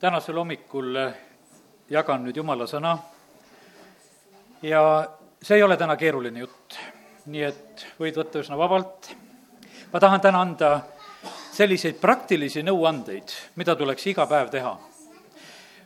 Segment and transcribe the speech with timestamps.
[0.00, 0.94] tänasel hommikul
[1.90, 2.92] jagan nüüd Jumala sõna
[4.62, 4.82] ja
[5.42, 6.76] see ei ole täna keeruline jutt,
[7.26, 9.10] nii et võid võtta üsna vabalt.
[9.92, 10.70] ma tahan täna anda
[11.52, 14.76] selliseid praktilisi nõuandeid, mida tuleks iga päev teha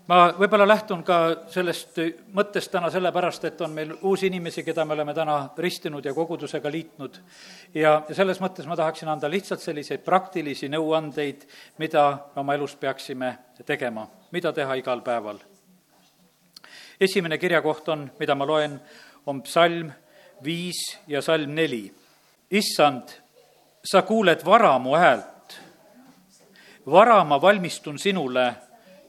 [0.08, 1.18] ma võib-olla lähtun ka
[1.52, 1.98] sellest
[2.34, 6.70] mõttest täna sellepärast, et on meil uusi inimesi, keda me oleme täna ristinud ja kogudusega
[6.70, 7.20] liitnud.
[7.74, 11.46] ja, ja selles mõttes ma tahaksin anda lihtsalt selliseid praktilisi nõuandeid,
[11.78, 13.36] mida me oma elus peaksime
[13.66, 15.38] tegema, mida teha igal päeval.
[17.00, 18.80] esimene kirjakoht on, mida ma loen,
[19.26, 19.92] on psalm
[20.44, 21.92] viis ja salm neli.
[22.50, 23.08] issand,
[23.84, 25.58] sa kuuled vara mu häält,
[26.86, 28.54] vara ma valmistun sinule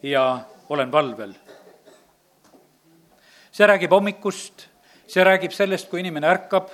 [0.03, 1.33] ja olen valvel.
[3.51, 4.67] see räägib hommikust,
[5.07, 6.71] see räägib sellest, kui inimene ärkab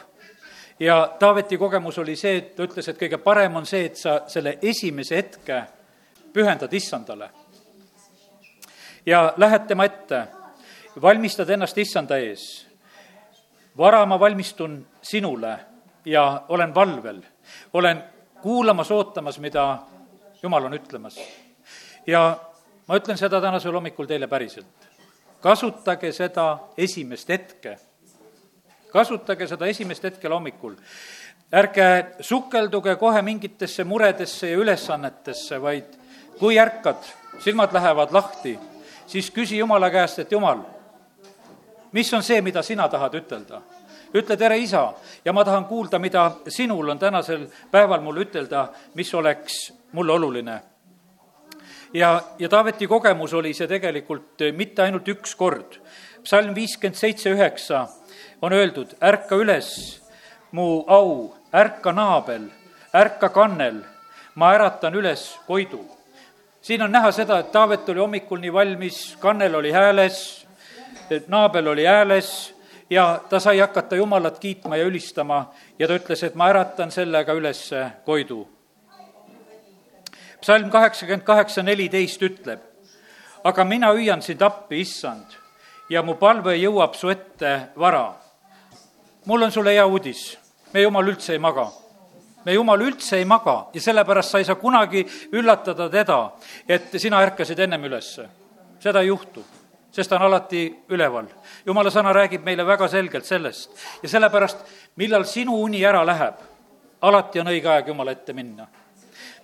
[0.80, 4.22] ja Taaveti kogemus oli see, et ta ütles, et kõige parem on see, et sa
[4.32, 5.64] selle esimese hetke
[6.34, 7.30] pühendad issandale.
[9.06, 10.28] ja lähed tema ette,
[11.02, 12.68] valmistad ennast issanda ees.
[13.78, 15.60] vara ma valmistun sinule
[16.06, 17.22] ja olen valvel,
[17.74, 18.04] olen
[18.42, 19.80] kuulamas, ootamas, mida
[20.44, 21.20] Jumal on ütlemas.
[22.08, 22.49] ja
[22.90, 24.66] ma ütlen seda tänasel hommikul teile päriselt.
[25.42, 27.78] kasutage seda esimest hetke.
[28.92, 30.74] kasutage seda esimest hetkel hommikul.
[31.54, 35.86] ärge sukelduge kohe mingitesse muredesse ja ülesannetesse, vaid
[36.40, 37.04] kui ärkad,
[37.40, 38.60] silmad lähevad lahti,
[39.08, 40.60] siis küsi Jumala käest, et Jumal,
[41.92, 43.62] mis on see, mida sina tahad ütelda?
[44.14, 44.94] ütle tere, isa,
[45.26, 50.62] ja ma tahan kuulda, mida sinul on tänasel päeval mulle ütelda, mis oleks mulle oluline
[51.94, 55.80] ja, ja Taaveti kogemus oli see tegelikult eh, mitte ainult üks kord.
[56.24, 57.88] psalm viiskümmend seitse üheksa
[58.42, 60.02] on öeldud, ärka üles,
[60.52, 62.50] mu au, ärka naabel,
[62.94, 63.82] ärka kannel,
[64.36, 65.86] ma äratan üles Koidu.
[66.62, 70.46] siin on näha seda, et Taavet oli hommikul nii valmis, kannel oli hääles,
[71.28, 72.54] naabel oli hääles
[72.90, 77.34] ja ta sai hakata Jumalat kiitma ja ülistama ja ta ütles, et ma äratan sellega
[77.34, 77.70] üles
[78.06, 78.48] Koidu
[80.42, 82.62] psalm kaheksakümmend kaheksa neliteist ütleb,
[83.44, 85.36] aga mina hüüan sind appi, issand,
[85.90, 88.14] ja mu palve jõuab su ette vara.
[89.26, 90.38] mul on sulle hea uudis,
[90.74, 91.68] meie jumal üldse ei maga
[92.46, 95.04] me jumal üldse ei maga ja sellepärast sa ei saa kunagi
[95.36, 96.20] üllatada teda,
[96.68, 98.28] et sina ärkasid ennem ülesse.
[98.80, 99.44] seda ei juhtu,
[99.92, 101.28] sest ta on alati üleval.
[101.66, 103.72] jumala sõna räägib meile väga selgelt sellest
[104.04, 104.58] ja sellepärast,
[104.96, 106.36] millal sinu uni ära läheb,
[107.02, 108.68] alati on õige aeg jumala ette minna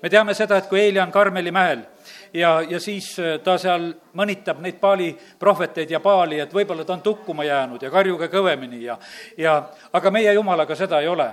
[0.01, 1.85] me teame seda, et kui Eili on Karmeli mäel
[2.33, 6.93] ja, ja siis äh, ta seal mõnitab neid Paali prohveteid ja Paali, et võib-olla ta
[6.93, 8.99] on tukkuma jäänud ja karjuge kõvemini ja,
[9.37, 9.57] ja
[9.93, 11.31] aga meie Jumalaga seda ei ole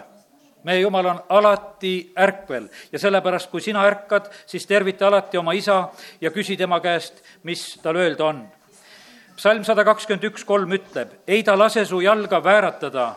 [0.64, 5.88] meie Jumal on alati ärkvel ja sellepärast, kui sina ärkad, siis tervita alati oma isa
[6.20, 8.42] ja küsi tema käest, mis tal öelda on.
[9.36, 13.14] psalm sada kakskümmend üks kolm ütleb, ei ta lase su jalga vääratada,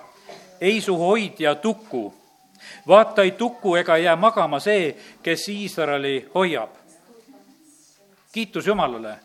[0.61, 2.13] ei su hoidja tuku
[2.87, 6.69] vaata, ei tuku ega jää magama see, kes Iisraeli hoiab.
[8.31, 9.19] kiitus Jumalale.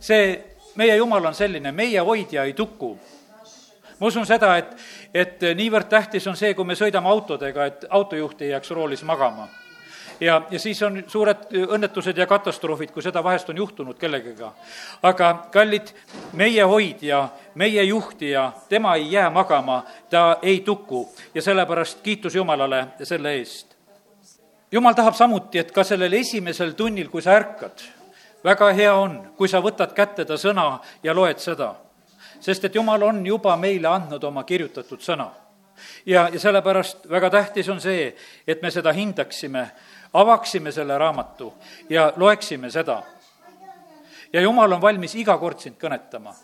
[0.00, 2.98] see, meie Jumal on selline, meie hoidja ei tuku
[3.98, 4.76] ma usun seda, et,
[5.14, 9.48] et niivõrd tähtis on see, kui me sõidame autodega, et autojuht ei jääks roolis magama
[10.20, 14.50] ja, ja siis on suured õnnetused ja katastroofid, kui seda vahest on juhtunud kellegagi.
[15.02, 15.92] aga kallid,
[16.32, 22.86] meie hoidja, meie juhtija, tema ei jää magama, ta ei tuku ja sellepärast kiitus Jumalale
[23.02, 23.76] selle eest.
[24.72, 27.82] jumal tahab samuti, et ka sellel esimesel tunnil, kui sa ärkad,
[28.44, 31.74] väga hea on, kui sa võtad kätte ta sõna ja loed seda.
[32.40, 35.30] sest et Jumal on juba meile andnud oma kirjutatud sõna
[36.06, 38.14] ja, ja sellepärast väga tähtis on see,
[38.46, 39.70] et me seda hindaksime
[40.12, 41.54] avaksime selle raamatu
[41.88, 43.02] ja loeksime seda.
[44.32, 46.34] ja Jumal on valmis iga kord sind kõnetama.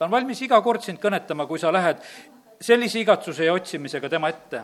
[0.00, 1.98] Ta on valmis iga kord sind kõnetama, kui sa lähed
[2.60, 4.62] sellise igatsuse ja otsimisega tema ette.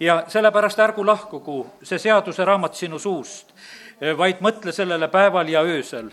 [0.00, 3.54] ja sellepärast ärgu lahkugu see seaduse raamat sinu suust,
[4.18, 6.10] vaid mõtle sellele päeval ja öösel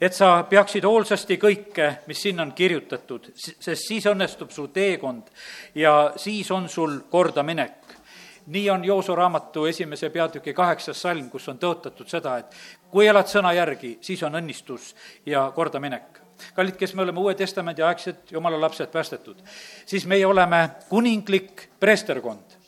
[0.00, 5.30] et sa peaksid hoolsasti kõike, mis sinna on kirjutatud, sest siis õnnestub su teekond
[5.74, 7.96] ja siis on sul kordaminek
[8.46, 12.52] nii on Jooso raamatu esimese peatüki kaheksas salm, kus on tõotatud seda, et
[12.90, 14.92] kui elad sõna järgi, siis on õnnistus
[15.26, 16.23] ja kordaminek.
[16.54, 19.36] Kallid, kes me oleme Uue Testamendi aegsed jumala lapsed päästetud,
[19.86, 22.58] siis meie oleme kuninglik preesterkond.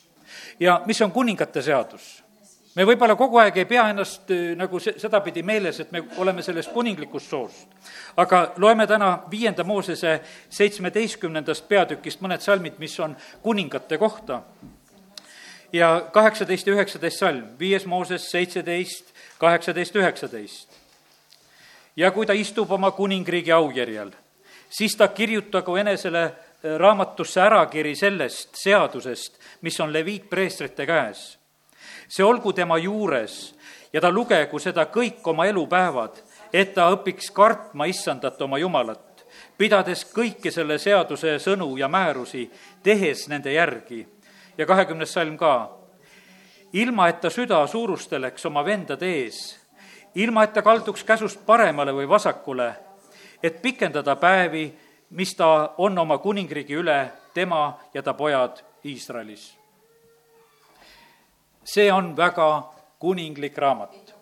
[0.61, 2.27] ja mis on kuningate seadus?
[2.75, 6.43] me võib-olla kogu aeg ei pea ennast äh, nagu se-, sedapidi meeles, et me oleme
[6.43, 7.69] sellest kuninglikust soost.
[8.17, 14.43] aga loeme täna viienda Moosese seitsmeteistkümnendast peatükist mõned salmid, mis on kuningate kohta
[15.73, 20.76] ja kaheksateist ja üheksateist salm, viies Mooses seitseteist, kaheksateist, üheksateist.
[21.97, 24.11] Ja kui ta istub oma kuningriigi aujärjel,
[24.71, 31.39] siis ta kirjutagu enesele äh, raamatusse ärakiri sellest seadusest, mis on leviitpreestrite käes.
[32.09, 33.55] see olgu tema juures
[33.93, 36.21] ja ta lugegu seda kõik oma elupäevad,
[36.53, 39.25] et ta õpiks kartma issandat oma Jumalat,
[39.59, 42.51] pidades kõiki selle seaduse sõnu ja määrusi,
[42.83, 44.07] tehes nende järgi.
[44.59, 45.79] ja kahekümnes salm ka.
[46.73, 49.66] ilma, et ta süda suurusteleks oma vendade ees
[50.17, 52.71] ilma et ta kalduks käsust paremale või vasakule,
[53.43, 54.67] et pikendada päevi,
[55.11, 59.57] mis ta on oma kuningriigi üle, tema ja ta pojad Iisraelis.
[61.65, 64.15] see on väga kuninglik raamat.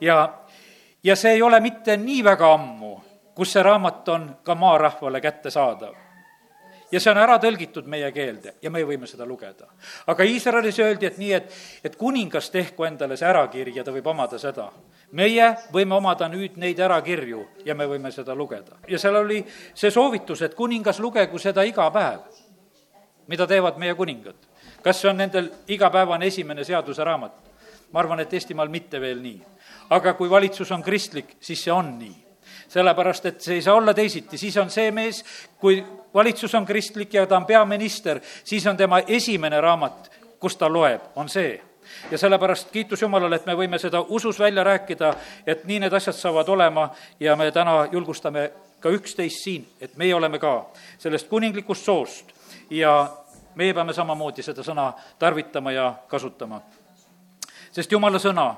[0.00, 0.38] ja,
[1.02, 3.00] ja see ei ole mitte nii väga ammu,
[3.34, 6.03] kus see raamat on ka maarahvale kättesaadav
[6.94, 9.66] ja see on ära tõlgitud meie keelde ja me võime seda lugeda.
[10.06, 11.54] aga Iisraelis öeldi, et nii, et,
[11.84, 14.70] et kuningas tehku endale see ärakiri ja ta võib omada seda.
[15.12, 18.78] meie võime omada nüüd neid ärakirju ja me võime seda lugeda.
[18.88, 19.42] ja seal oli
[19.74, 22.20] see soovitus, et kuningas lugegu seda iga päev.
[23.26, 24.38] mida teevad meie kuningad?
[24.82, 27.32] kas see on nendel igapäevane esimene seaduseraamat?
[27.92, 29.40] ma arvan, et Eestimaal mitte veel nii.
[29.90, 32.20] aga kui valitsus on kristlik, siis see on nii
[32.68, 35.20] sellepärast et see ei saa olla teisiti, siis on see mees,
[35.60, 35.82] kui
[36.14, 41.00] valitsus on kristlik ja ta on peaminister, siis on tema esimene raamat, kus ta loeb,
[41.16, 41.62] on see
[42.10, 45.14] ja sellepärast kiitus Jumalale, et me võime seda usus välja rääkida,
[45.46, 46.88] et nii need asjad saavad olema
[47.20, 48.50] ja me täna julgustame
[48.80, 50.66] ka üksteist siin, et meie oleme ka
[50.98, 52.32] sellest kuninglikust soost
[52.70, 52.94] ja
[53.54, 56.60] meie peame samamoodi seda sõna tarvitama ja kasutama.
[57.72, 58.54] sest Jumala sõna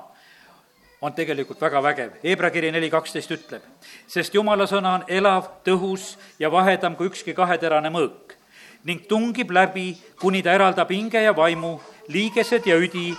[1.01, 2.11] on tegelikult väga vägev.
[2.23, 3.65] Hebra kiri neli kaksteist ütleb,
[4.09, 8.35] sest jumala sõna on elav, tõhus ja vahedam kui ükski kaheterane mõõk
[8.87, 11.73] ning tungib läbi, kuni ta eraldab hinge ja vaimu,
[12.13, 13.09] liigesed ja üdi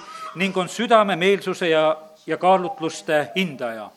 [0.40, 3.90] ning on südame meelsuse ja, ja kaalutluste hindaja.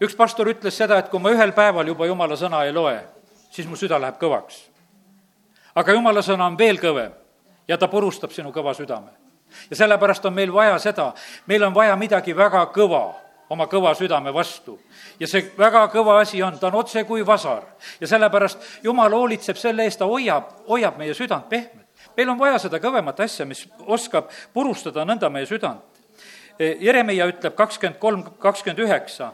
[0.00, 2.96] üks pastor ütles seda, et kui ma ühel päeval juba jumala sõna ei loe,
[3.52, 4.66] siis mu süda läheb kõvaks.
[5.74, 7.12] aga jumala sõna on veel kõvem
[7.68, 9.19] ja ta purustab sinu kõva südame
[9.70, 11.12] ja sellepärast on meil vaja seda,
[11.46, 13.04] meil on vaja midagi väga kõva
[13.50, 14.78] oma kõva südame vastu.
[15.20, 17.62] ja see väga kõva asi on, ta on otse kui vasar.
[18.00, 21.86] ja sellepärast Jumal hoolitseb selle eest, ta hoiab, hoiab meie südant pehmet.
[22.16, 25.82] meil on vaja seda kõvemat asja, mis oskab purustada nõnda meie südant.
[26.58, 29.32] E, Jeremiah ütleb kakskümmend kolm, kakskümmend üheksa,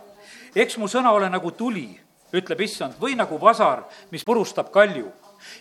[0.55, 2.01] eks mu sõna ole nagu tuli,
[2.33, 5.13] ütleb issand, või nagu vasar, mis purustab kalju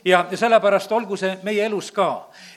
[0.06, 2.08] ja, ja sellepärast olgu see meie elus ka,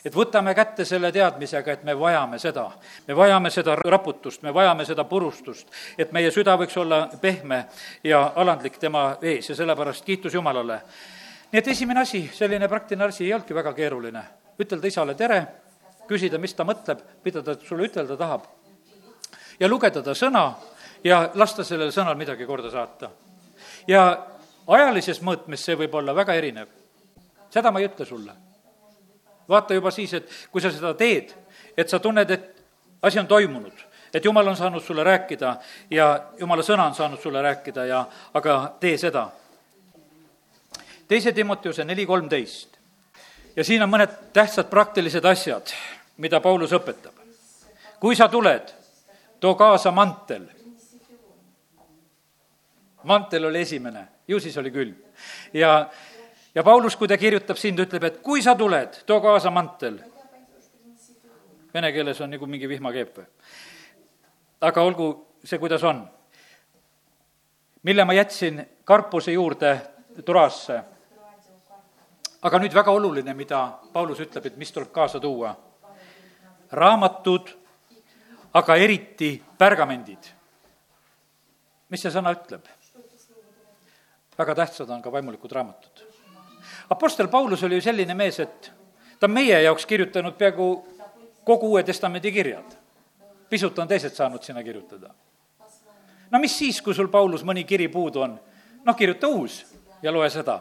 [0.05, 2.71] et võtame kätte selle teadmisega, et me vajame seda.
[3.07, 7.65] me vajame seda raputust, me vajame seda purustust, et meie süda võiks olla pehme
[8.05, 10.81] ja alandlik tema ees ja sellepärast kiitus Jumalale.
[11.53, 14.23] nii et esimene asi, selline praktiline asi ei olnudki väga keeruline.
[14.61, 15.47] ütelda isale tere,
[16.09, 18.43] küsida, mis ta mõtleb, mida ta sulle ütelda tahab.
[19.61, 20.53] ja lugeda ta sõna
[21.05, 23.11] ja lasta sellel sõnal midagi korda saata.
[23.87, 24.27] ja
[24.67, 26.78] ajalises mõõtmes see võib olla väga erinev
[27.59, 28.33] seda ma ei ütle sulle.
[29.49, 31.33] vaata juba siis, et kui sa seda teed,
[31.77, 32.65] et sa tunned, et
[33.03, 33.85] asi on toimunud,
[34.15, 35.57] et jumal on saanud sulle rääkida
[35.91, 36.09] ja
[36.41, 39.31] jumala sõna on saanud sulle rääkida ja aga tee seda.
[41.09, 42.77] teise Timoteuse neli kolmteist.
[43.57, 45.73] ja siin on mõned tähtsad praktilised asjad,
[46.17, 47.15] mida Paulus õpetab.
[48.01, 48.69] kui sa tuled,
[49.41, 50.45] too kaasa mantel.
[53.03, 54.95] mantel oli esimene, ju siis oli külm.
[55.53, 55.89] ja
[56.55, 59.99] ja Paulus, kui ta kirjutab siin, ta ütleb, et kui sa tuled, too kaasa mantel.
[61.75, 63.27] Vene keeles on nagu mingi vihmakeep või?
[64.61, 65.09] aga olgu
[65.45, 66.01] see, kuidas on.
[67.83, 69.75] mille ma jätsin karpuse juurde
[70.25, 70.81] torasse.
[72.43, 75.55] aga nüüd väga oluline, mida Paulus ütleb, et mis tuleb kaasa tuua.
[76.73, 77.55] raamatud,
[78.55, 80.33] aga eriti pärgamendid.
[81.89, 82.67] mis see sõna ütleb?
[84.39, 86.08] väga tähtsad on ka vaimulikud raamatud
[86.91, 88.73] Apostel Paulus oli ju selline mees, et
[89.21, 90.69] ta on meie jaoks kirjutanud peaaegu
[91.45, 92.77] kogu Uue Testamendi kirjad.
[93.49, 95.15] pisut on teised saanud sinna kirjutada.
[96.31, 98.41] no mis siis, kui sul, Paulus, mõni kiri puudu on?
[98.85, 99.67] noh, kirjuta uus
[100.03, 100.61] ja loe seda.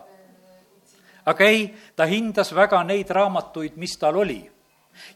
[1.26, 4.52] aga ei, ta hindas väga neid raamatuid, mis tal oli.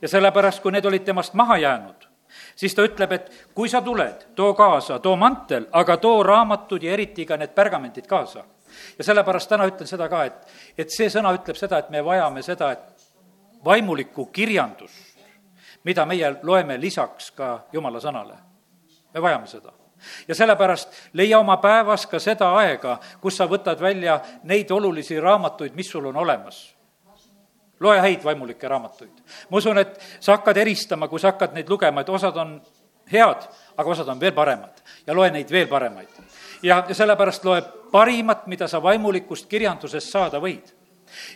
[0.02, 2.08] ja sellepärast, kui need olid temast maha jäänud,
[2.56, 6.94] siis ta ütleb, et kui sa tuled, too kaasa, too mantel, aga too raamatud ja
[6.94, 8.46] eriti ka need pergamendid kaasa
[8.98, 12.44] ja sellepärast täna ütlen seda ka, et, et see sõna ütleb seda, et me vajame
[12.46, 13.10] seda, et
[13.66, 15.20] vaimulikku kirjandust,
[15.84, 18.36] mida meie loeme lisaks ka jumala sõnale.
[19.14, 19.74] me vajame seda
[20.28, 25.76] ja sellepärast leia oma päevas ka seda aega, kus sa võtad välja neid olulisi raamatuid,
[25.76, 26.76] mis sul on olemas.
[27.80, 29.22] loe häid vaimulikke raamatuid.
[29.50, 32.62] ma usun, et sa hakkad eristama, kui sa hakkad neid lugema, et osad on
[33.12, 33.48] head,
[33.78, 34.82] aga osad on veel paremad.
[35.08, 36.10] ja loe neid veel paremaid.
[36.64, 40.72] Ja, ja sellepärast loe parimat, mida sa vaimulikust kirjandusest saada võid.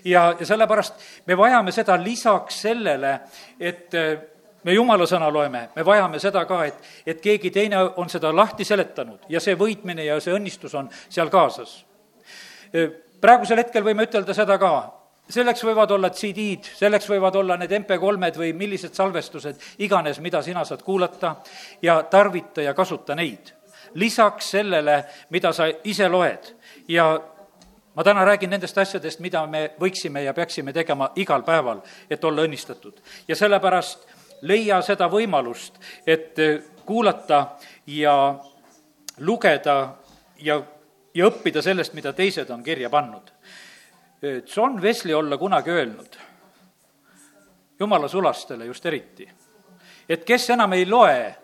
[0.06, 0.94] ja, ja sellepärast
[1.28, 3.20] me vajame seda lisaks sellele,
[3.60, 3.94] et
[4.66, 8.66] me jumala sõna loeme, me vajame seda ka, et, et keegi teine on seda lahti
[8.66, 11.84] seletanud ja see võitmine ja see õnnistus on seal kaasas.
[13.22, 14.72] praegusel hetkel võime ütelda seda ka,
[15.30, 20.66] selleks võivad olla CD-d, selleks võivad olla need MP3-d või millised salvestused, iganes, mida sina
[20.66, 21.36] saad kuulata
[21.82, 23.55] ja tarvita ja kasuta neid.
[23.96, 26.52] Lisaks sellele, mida sa ise loed
[26.88, 27.08] ja
[27.96, 32.44] ma täna räägin nendest asjadest, mida me võiksime ja peaksime tegema igal päeval, et olla
[32.44, 33.00] õnnistatud.
[33.28, 34.08] ja sellepärast
[34.42, 36.36] leia seda võimalust, et
[36.86, 38.36] kuulata ja
[39.18, 39.96] lugeda
[40.38, 40.62] ja,
[41.14, 43.32] ja õppida sellest, mida teised on kirja pannud
[44.56, 46.16] John Wesley olla kunagi öelnud,
[47.80, 49.30] jumala sulastele just eriti,
[50.10, 51.36] et kes enam ei loe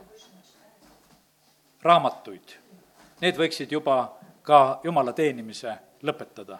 [1.83, 2.55] raamatuid,
[3.21, 4.11] need võiksid juba
[4.43, 6.57] ka jumala teenimise lõpetada.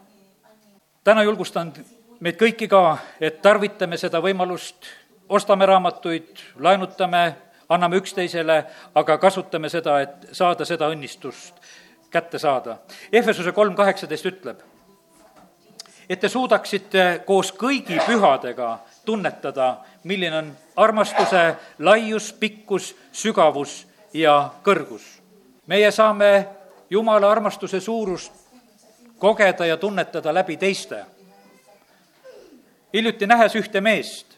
[1.03, 1.73] täna julgustan
[2.19, 4.85] meid kõiki ka, et tarvitame seda võimalust,
[5.29, 7.35] ostame raamatuid, laenutame,
[7.69, 11.61] anname üksteisele, aga kasutame seda, et saada seda õnnistust
[12.11, 12.77] kätte saada.
[13.11, 14.61] Ehvesuse kolm kaheksateist ütleb
[16.11, 18.73] et te suudaksite koos kõigi pühadega
[19.05, 21.43] tunnetada, milline on armastuse
[21.79, 25.22] laius, pikkus, sügavus ja kõrgus.
[25.68, 26.48] meie saame
[26.89, 28.32] Jumala armastuse suurust
[29.18, 31.06] kogeda ja tunnetada läbi teiste.
[32.94, 34.38] hiljuti nähes ühte meest,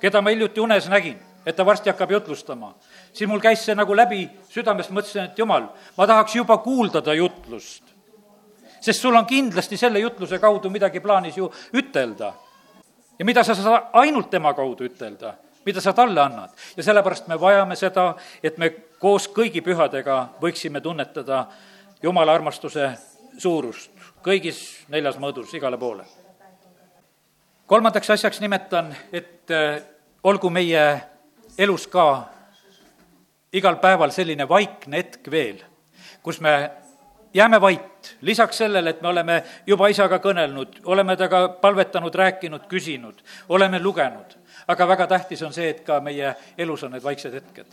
[0.00, 2.74] keda ma hiljuti unes nägin, et ta varsti hakkab jutlustama,
[3.12, 7.14] siis mul käis see nagu läbi südamest, mõtlesin, et jumal, ma tahaks juba kuulda ta
[7.14, 7.94] jutlust
[8.84, 12.32] sest sul on kindlasti selle jutluse kaudu midagi plaanis ju ütelda.
[13.18, 16.50] ja mida sa saad ainult tema kaudu ütelda, mida sa talle annad.
[16.76, 21.46] ja sellepärast me vajame seda, et me koos kõigi pühadega võiksime tunnetada
[22.02, 22.90] Jumala armastuse
[23.38, 23.94] suurust
[24.24, 26.04] kõigis neljas mõõdus igale poole.
[27.66, 29.82] kolmandaks asjaks nimetan, et äh,
[30.24, 30.84] olgu meie
[31.58, 32.28] elus ka
[33.52, 35.60] igal päeval selline vaikne hetk veel,
[36.22, 36.70] kus me
[37.34, 43.20] jääme vait, lisaks sellele, et me oleme juba isaga kõnelnud, oleme temaga palvetanud, rääkinud, küsinud,
[43.48, 44.38] oleme lugenud.
[44.68, 47.66] Aga väga tähtis on see, et ka meie elus on need vaiksed hetked.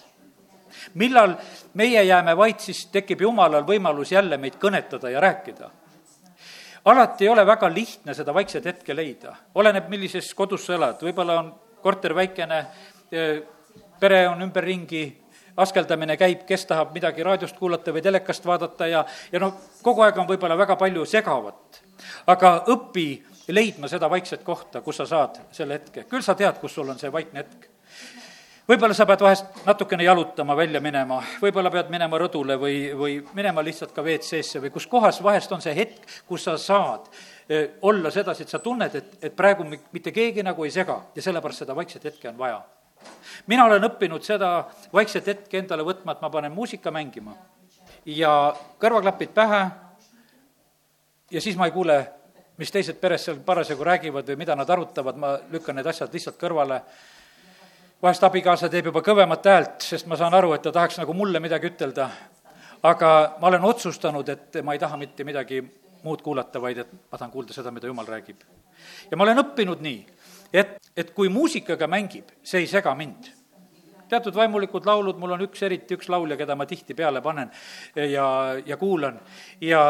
[0.93, 1.35] millal
[1.73, 5.69] meie jääme vait, siis tekib Jumalal võimalus jälle meid kõnetada ja rääkida
[6.85, 11.37] alati ei ole väga lihtne seda vaikset hetke leida, oleneb, millises kodus sa elad, võib-olla
[11.39, 12.61] on korter väikene,
[13.99, 15.03] pere on ümberringi,
[15.61, 20.17] askeldamine käib, kes tahab midagi raadiost kuulata või telekast vaadata ja, ja noh, kogu aeg
[20.17, 21.81] on võib-olla väga palju segavat.
[22.27, 23.07] aga õpi
[23.53, 26.99] leidma seda vaikset kohta, kus sa saad selle hetke, küll sa tead, kus sul on
[26.99, 27.67] see vaikne hetk.
[28.69, 33.63] Võib-olla sa pead vahest natukene jalutama, välja minema, võib-olla pead minema rõdule või, või minema
[33.65, 37.09] lihtsalt ka WC-sse või kus kohas vahest on see hetk, kus sa saad
[37.49, 41.25] eh, olla sedasi, et sa tunned, et, et praegu mitte keegi nagu ei sega ja
[41.25, 42.61] sellepärast seda vaikset hetke on vaja.
[43.49, 44.53] Mina olen õppinud seda
[44.93, 47.33] vaikset hetke endale võtma, et ma panen muusika mängima
[48.05, 49.61] ja kõrvaklapid pähe
[51.31, 51.97] ja siis ma ei kuule,
[52.61, 56.37] mis teised peres seal parasjagu räägivad või mida nad arutavad, ma lükkan need asjad lihtsalt
[56.41, 56.81] kõrvale.
[58.01, 61.39] vahest abikaasa teeb juba kõvemat häält, sest ma saan aru, et ta tahaks nagu mulle
[61.39, 62.09] midagi ütelda.
[62.83, 65.61] aga ma olen otsustanud, et ma ei taha mitte midagi
[66.03, 68.37] muud kuulata, vaid et ma tahan kuulda seda, mida jumal räägib.
[69.11, 70.05] ja ma olen õppinud nii
[70.53, 73.31] et, et kui muusikaga mängib, see ei sega mind
[74.11, 77.51] teatud vaimulikud laulud, mul on üks, eriti üks laulja, keda ma tihtipeale panen
[77.95, 78.25] ja,
[78.65, 79.19] ja kuulan
[79.61, 79.85] ja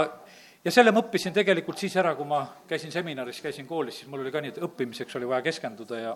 [0.65, 4.21] ja selle ma õppisin tegelikult siis ära, kui ma käisin seminaris, käisin koolis, siis mul
[4.21, 6.15] oli ka nii, et õppimiseks oli vaja keskenduda ja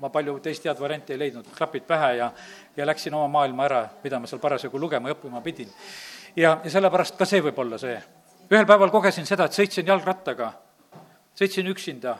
[0.00, 2.32] ma palju teist head varianti ei leidnud, klapid pähe ja,
[2.76, 5.70] ja läksin oma maailma ära, mida ma seal parasjagu lugema ja õppima pidin.
[6.36, 7.96] ja, ja sellepärast ka see võib olla see.
[8.50, 10.52] ühel päeval kogesin seda, et sõitsin jalgrattaga,
[11.38, 12.18] sõitsin üksinda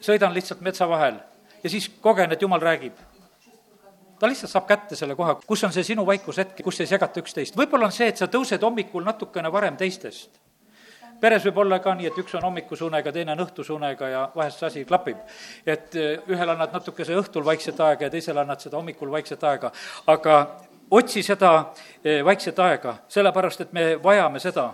[0.00, 1.20] sõidan lihtsalt metsa vahel
[1.62, 2.94] ja siis kogen, et jumal räägib.
[4.18, 7.56] ta lihtsalt saab kätte selle koha, kus on see sinu vaikushetk, kus ei segata üksteist.
[7.56, 10.39] võib-olla on see, et sa tõused hommikul natukene varem teistest.
[11.20, 14.24] Peres võib olla ka nii, et üks on hommikuse unega, teine on õhtuse unega ja
[14.34, 15.20] vahest see asi klapib.
[15.66, 19.72] et eh, ühele annad natukese õhtul vaikset aega ja teisele annad seda hommikul vaikset aega,
[20.06, 20.40] aga
[20.90, 21.72] otsi seda
[22.04, 24.72] eh, vaikset aega, sellepärast et me vajame seda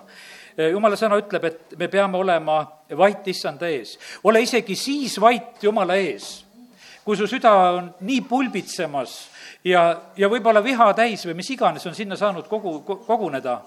[0.56, 2.62] Eh, jumala sõna ütleb, et me peame olema
[2.96, 3.98] vait issanda ees.
[4.24, 6.46] ole isegi siis vait Jumala ees,
[7.04, 9.18] kui su süda on nii pulbitsemas
[9.68, 9.82] ja,
[10.16, 13.60] ja võib-olla viha täis või mis iganes on sinna saanud kogu, koguneda.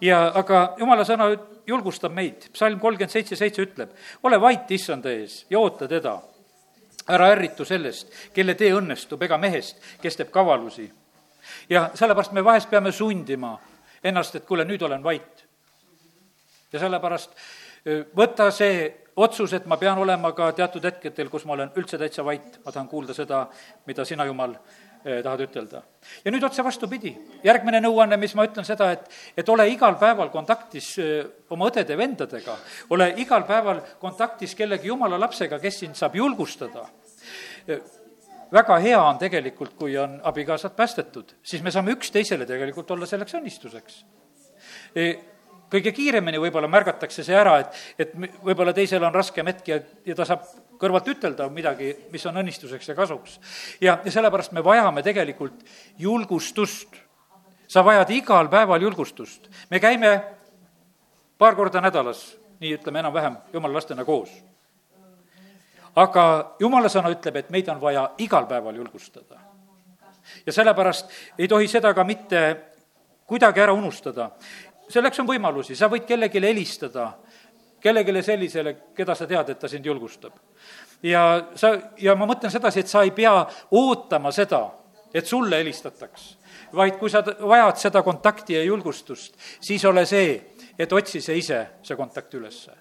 [0.00, 1.30] Ja aga jumala sõna
[1.68, 3.92] julgustab meid, psalm kolmkümmend seitse, seitse ütleb,
[4.22, 6.20] ole vait issanda ees ja oota teda.
[7.10, 10.90] ära ärritu sellest, kelle tee õnnestub, ega mehest, kes teeb kavalusi.
[11.68, 13.58] ja sellepärast me vahest peame sundima
[14.04, 15.46] ennast, et kuule, nüüd olen vait.
[16.72, 17.30] ja sellepärast
[18.16, 22.24] võta see otsus, et ma pean olema ka teatud hetkedel, kus ma olen üldse täitsa
[22.24, 23.46] vait, ma tahan kuulda seda,
[23.86, 24.54] mida sina, Jumal,
[25.04, 25.82] tahad ütelda.
[26.24, 27.12] ja nüüd otse vastupidi,
[27.44, 30.92] järgmine nõuanne, mis ma ütlen seda, et, et ole igal päeval kontaktis
[31.50, 32.56] oma õdede-vendadega,
[32.90, 36.86] ole igal päeval kontaktis kellegi jumala lapsega, kes sind saab julgustada.
[38.50, 43.36] Väga hea on tegelikult, kui on abikaasad päästetud, siis me saame üksteisele tegelikult olla selleks
[43.38, 44.00] õnnistuseks
[45.70, 50.16] kõige kiiremini võib-olla märgatakse see ära, et, et võib-olla teisel on raskem hetk ja, ja
[50.18, 50.44] ta saab
[50.80, 53.38] kõrvalt ütelda midagi, mis on õnnistuseks ja kasuks.
[53.80, 55.64] ja, ja sellepärast me vajame tegelikult
[55.98, 56.96] julgustust.
[57.68, 59.48] sa vajad igal päeval julgustust.
[59.70, 60.22] me käime
[61.38, 64.30] paar korda nädalas, nii ütleme enam-vähem, jumala lastena koos.
[65.96, 69.38] aga jumala sõna ütleb, et meid on vaja igal päeval julgustada.
[70.46, 72.70] ja sellepärast ei tohi seda ka mitte
[73.26, 74.30] kuidagi ära unustada
[74.90, 77.12] selleks on võimalusi, sa võid kellelegi helistada,
[77.80, 80.32] kellelegi sellisele, keda sa tead, et ta sind julgustab.
[81.02, 84.66] ja sa, ja ma mõtlen sedasi, et sa ei pea ootama seda,
[85.14, 86.36] et sulle helistataks,
[86.76, 90.36] vaid kui sa vajad seda kontakti ja julgustust, siis ole see,
[90.78, 92.76] et otsi see ise, see kontakt ülesse.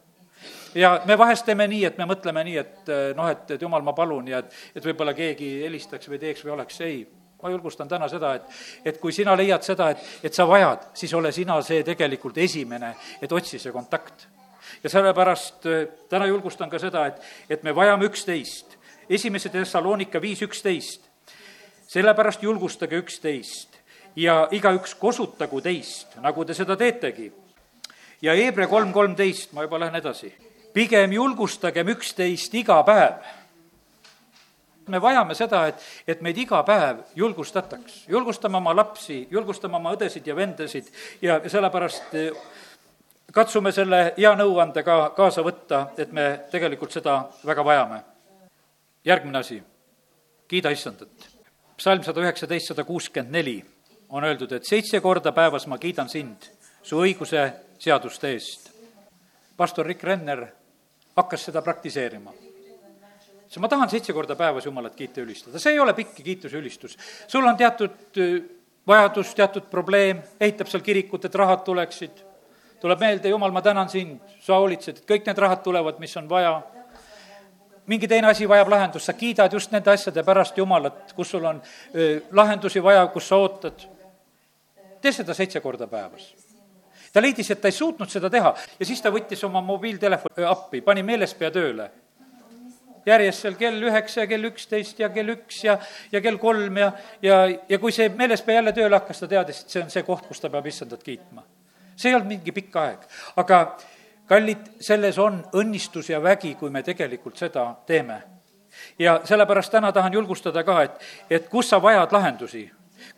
[0.75, 3.95] Ja me vahest teeme nii, et me mõtleme nii, et noh, et, et jumal, ma
[3.97, 6.99] palun ja et, et võib-olla keegi helistaks või teeks või oleks, ei
[7.41, 8.43] ma julgustan täna seda, et,
[8.85, 12.93] et kui sina leiad seda, et, et sa vajad, siis ole sina see tegelikult esimene,
[13.21, 14.27] et otsi see kontakt.
[14.83, 18.77] ja sellepärast äh, täna julgustan ka seda, et, et me vajame üksteist.
[19.09, 21.09] esimese Thessalonika viis üksteist.
[21.87, 23.79] sellepärast julgustage üksteist
[24.15, 27.31] ja igaüks kosutagu teist, nagu te seda teetegi.
[28.21, 30.33] ja Heebre kolm kolmteist, ma juba lähen edasi.
[30.73, 33.38] pigem julgustagem üksteist iga päev
[34.89, 40.27] me vajame seda, et, et meid iga päev julgustataks, julgustame oma lapsi, julgustame oma õdesid
[40.27, 40.89] ja vendasid
[41.21, 42.29] ja sellepärast eh,
[43.33, 48.03] katsume selle hea nõuande ka kaasa võtta, et me tegelikult seda väga vajame.
[49.05, 49.63] järgmine asi,
[50.47, 51.29] kiida issandat.
[51.77, 53.63] psalm sada üheksateist, sada kuuskümmend neli
[54.09, 56.49] on öeldud, et seitse korda päevas ma kiidan sind
[56.83, 58.71] su õiguse seaduste eest.
[59.57, 60.47] pastor Rick Renner
[61.15, 62.48] hakkas seda praktiseerima
[63.49, 66.53] siis ma tahan seitse korda päevas Jumalat kiita ja ülistada, see ei ole pikk kiitus
[66.53, 66.97] ja ülistus.
[67.27, 68.41] sul on teatud äh,
[68.87, 72.23] vajadus, teatud probleem, ehitab seal kirikut, et rahad tuleksid,
[72.81, 76.29] tuleb meelde, Jumal, ma tänan sind, sa hoolitsed, et kõik need rahad tulevad, mis on
[76.29, 76.59] vaja,
[77.89, 81.61] mingi teine asi vajab lahendust, sa kiidad just nende asjade pärast Jumalat, kus sul on
[81.95, 83.87] öö, äh, lahendusi vaja, kus sa ootad.
[85.01, 86.33] tee seda seitse korda päevas.
[87.13, 90.81] Ta leidis, et ta ei suutnud seda teha ja siis ta võttis oma mobiiltelefoni appi,
[90.81, 91.87] pani meelespea tööle
[93.05, 95.77] järjest seal kell üheksa ja kell üksteist ja kell üks ja,
[96.11, 99.75] ja kell kolm ja, ja, ja kui see meelespea jälle tööle hakkas, ta teadis, et
[99.75, 101.45] see on see koht, kus ta peab issandat kiitma.
[101.95, 103.05] see ei olnud mingi pikk aeg,
[103.41, 103.61] aga
[104.29, 108.21] kallid, selles on õnnistus ja vägi, kui me tegelikult seda teeme.
[108.99, 112.69] ja sellepärast täna tahan julgustada ka, et, et kus sa vajad lahendusi,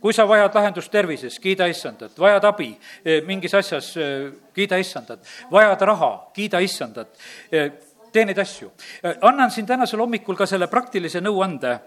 [0.01, 2.71] kui sa vajad lahendust tervises, kiida issandat, vajad abi
[3.05, 7.17] eh, mingis asjas, eh, kiida issandat, vajad raha, kiida issandat.
[7.51, 7.71] Eh,
[8.11, 8.71] tee neid asju.
[9.21, 11.79] annan siin tänasel hommikul ka selle praktilise nõuande,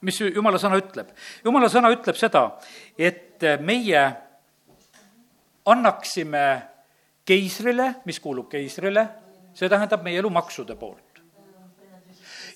[0.00, 1.08] mis jumala sõna ütleb.
[1.44, 2.50] jumala sõna ütleb seda,
[2.98, 4.04] et meie
[5.66, 6.62] annaksime
[7.24, 9.08] keisrile, mis kuulub keisrile,
[9.54, 11.22] see tähendab meie elu maksude poolt.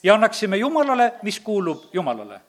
[0.03, 2.41] ja annaksime Jumalale, mis kuulub Jumalale.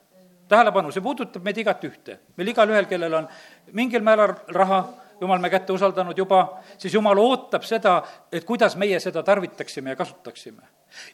[0.48, 2.18] tähelepanu, see puudutab meid igat ühte.
[2.36, 3.28] meil igalühel, kellel on
[3.72, 4.84] mingil määral raha,
[5.20, 6.40] jumal me kätte usaldanud juba,
[6.78, 8.00] siis jumal ootab seda,
[8.32, 10.62] et kuidas meie seda tarvitaksime ja kasutaksime.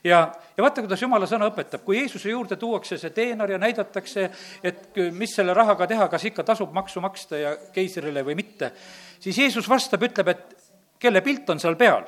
[0.04, 0.20] ja,
[0.56, 4.30] ja vaata, kuidas jumala sõna õpetab, kui Jeesuse juurde tuuakse see teenar ja näidatakse,
[4.64, 8.72] et mis selle rahaga teha, kas ikka tasub maksu maksta ja keisrile või mitte,
[9.20, 10.56] siis Jeesus vastab, ütleb, et
[10.98, 12.06] kelle pilt on seal peal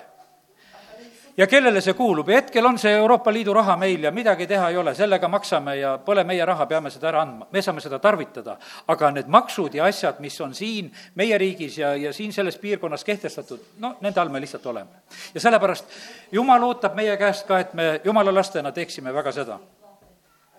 [1.38, 4.68] ja kellele see kuulub ja hetkel on see Euroopa Liidu raha meil ja midagi teha
[4.72, 7.98] ei ole, sellega maksame ja pole meie raha, peame seda ära andma, me saame seda
[8.02, 8.56] tarvitada.
[8.88, 13.04] aga need maksud ja asjad, mis on siin meie riigis ja, ja siin selles piirkonnas
[13.04, 15.02] kehtestatud, no nende all me lihtsalt oleme.
[15.34, 15.84] ja sellepärast
[16.32, 19.58] Jumal ootab meie käest ka, et me Jumala lastena teeksime väga seda.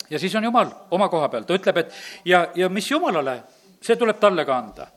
[0.10, 1.94] ja siis on Jumal oma koha peal, ta ütleb, et
[2.26, 3.42] ja, ja mis Jumalale,
[3.82, 4.88] see tuleb talle ka anda.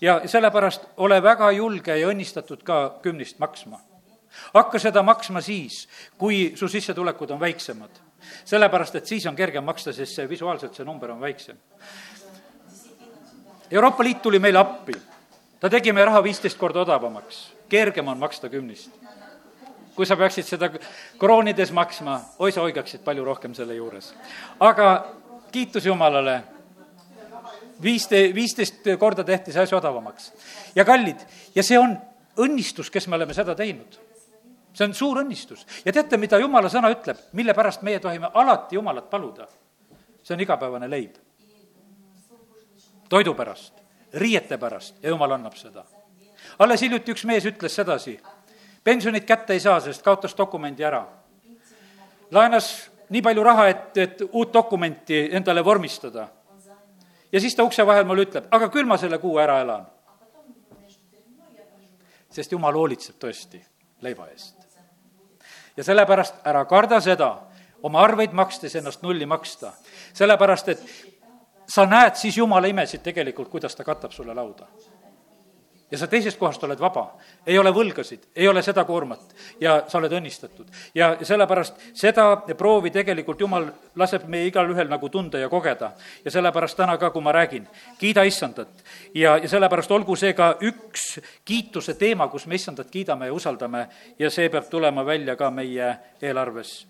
[0.00, 3.89] ja sellepärast ole väga julge ja õnnistatud ka kümnist maksma
[4.54, 5.88] hakka seda maksma siis,
[6.18, 7.90] kui su sissetulekud on väiksemad.
[8.44, 11.56] sellepärast, et siis on kergem maksta, sest see visuaalselt, see number on väiksem.
[13.70, 14.92] Euroopa Liit tuli meile appi.
[15.60, 17.52] ta tegi meie raha viisteist korda odavamaks.
[17.68, 18.90] kergem on maksta kümnist.
[19.94, 20.70] kui sa peaksid seda
[21.18, 24.14] kroonides maksma, oi sa oigaksid palju rohkem selle juures.
[24.60, 25.14] aga
[25.52, 26.42] kiitus Jumalale,
[27.82, 30.32] viiste-, viisteist korda tehti see asi odavamaks.
[30.74, 31.18] ja kallid,
[31.54, 31.98] ja see on
[32.36, 33.98] õnnistus, kes me oleme seda teinud.
[34.72, 35.66] See on suur õnnistus.
[35.84, 39.48] ja teate, mida jumala sõna ütleb, mille pärast meie tohime alati jumalat paluda?
[40.22, 41.14] see on igapäevane leib.
[43.08, 43.74] toidu pärast,
[44.14, 45.84] riiete pärast ja jumal annab seda.
[46.58, 48.18] alles hiljuti üks mees ütles sedasi,
[48.84, 51.06] pensionit kätte ei saa, sest kaotas dokumendi ära.
[52.30, 56.28] laenas nii palju raha, et, et uut dokumenti endale vormistada.
[57.32, 59.86] ja siis ta ukse vahel mulle ütleb, aga küll ma selle kuu ära elan.
[62.30, 63.69] sest jumal hoolitseb tõesti
[64.02, 64.56] leiva eest.
[65.76, 67.30] ja sellepärast ära karda seda,
[67.82, 69.72] oma arveid makstes ennast nulli maksta.
[70.12, 70.82] sellepärast, et
[71.68, 74.66] sa näed siis jumala imesid tegelikult, kuidas ta katab sulle lauda
[75.90, 77.04] ja sa teisest kohast oled vaba,
[77.46, 80.68] ei ole võlgasid, ei ole seda koormat ja sa oled õnnistatud.
[80.94, 85.92] ja sellepärast seda proovi tegelikult Jumal laseb meie igalühel nagu tunda ja kogeda.
[86.24, 87.66] ja sellepärast täna ka, kui ma räägin,
[87.98, 88.68] kiida issandat.
[89.14, 93.88] ja, ja sellepärast olgu see ka üks kiituse teema, kus me issandat kiidame ja usaldame
[94.18, 96.86] ja see peab tulema välja ka meie eelarves.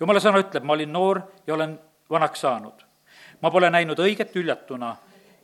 [0.00, 1.78] jumala sõna ütleb, ma olin noor ja olen
[2.10, 2.84] vanaks saanud.
[3.40, 4.96] ma pole näinud õiget hüljatuna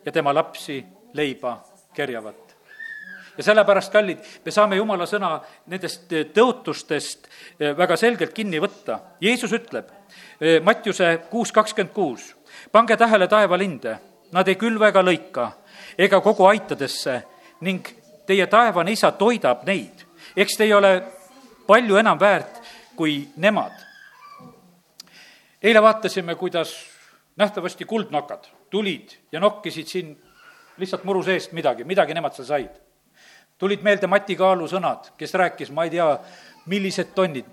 [0.05, 1.59] ja tema lapsi leiba
[1.94, 2.47] kerjavad
[3.38, 5.37] ja sellepärast, kallid, me saame jumala sõna
[5.70, 8.98] nendest eh, tõotustest eh, väga selgelt kinni võtta.
[9.22, 9.92] Jeesus ütleb,
[10.40, 12.33] eh, Mattiuse kuus kakskümmend kuus,
[12.74, 13.94] pange tähele taevalinde,
[14.35, 15.53] nad ei külva ega lõika
[15.98, 17.14] ega kogu aitadesse
[17.64, 17.87] ning
[18.27, 20.05] teie taevane isa toidab neid.
[20.37, 21.03] eks te ei ole
[21.66, 22.61] palju enam väärt
[22.96, 23.72] kui nemad.
[25.62, 26.74] eile vaatasime, kuidas
[27.37, 30.18] nähtavasti kuldnokad tulid ja nokkisid siin
[30.77, 32.88] lihtsalt muru seest midagi, midagi nemad seal said
[33.59, 36.09] tulid meelde Mati Kaalu sõnad, kes rääkis, ma ei tea,
[36.66, 37.44] millised tonnid.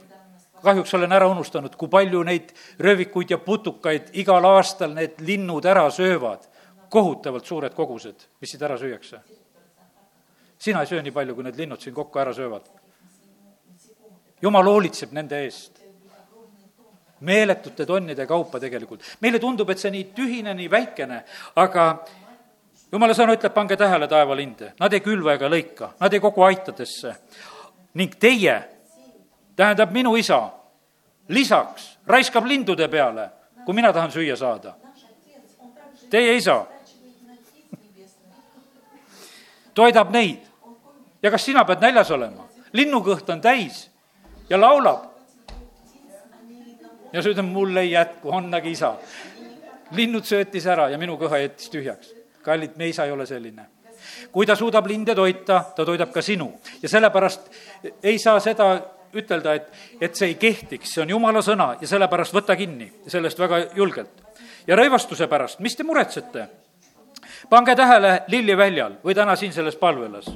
[0.66, 5.90] kahjuks olen ära unustanud, kui palju neid röövikuid ja putukaid igal aastal need linnud ära
[5.90, 6.40] söövad.
[6.90, 9.20] kohutavalt suured kogused, mis siit ära süüakse.
[10.60, 12.62] sina ei söö nii palju, kui need linnud siin kokku ära söövad.
[14.42, 15.86] jumal hoolitseb nende eest
[17.20, 19.02] meeletute tonnide kaupa tegelikult.
[19.20, 21.24] meile tundub, et see nii tühine, nii väikene,
[21.56, 22.06] aga
[22.96, 27.16] jumala sõna ütleb, pange tähele taevalinde, nad ei külva ega lõika, nad ei kogu aitadesse.
[27.96, 28.56] ning teie,
[29.56, 30.40] tähendab minu isa,
[31.30, 33.30] lisaks raiskab lindude peale,
[33.66, 34.76] kui mina tahan süüa saada.
[36.10, 36.66] Teie isa
[39.74, 40.40] toidab neid.
[41.24, 42.48] ja kas sina pead näljas olema?
[42.74, 43.90] linnukõht on täis
[44.50, 45.12] ja laulab.
[47.14, 48.96] ja sa ütled, mul ei jätku, annagi isa.
[49.92, 53.66] linnud söötis ära ja minu kõha jättis tühjaks kallid, me isa ei ole selline.
[54.32, 57.50] kui ta suudab linde toita, ta toidab ka sinu ja sellepärast
[58.04, 58.68] ei saa seda
[59.16, 63.40] ütelda, et, et see ei kehtiks, see on jumala sõna ja sellepärast võta kinni sellest
[63.40, 64.22] väga julgelt.
[64.68, 66.48] ja rõivastuse pärast, mis te muretsete?
[67.50, 70.30] pange tähele lilliväljal või täna siin selles palvelas,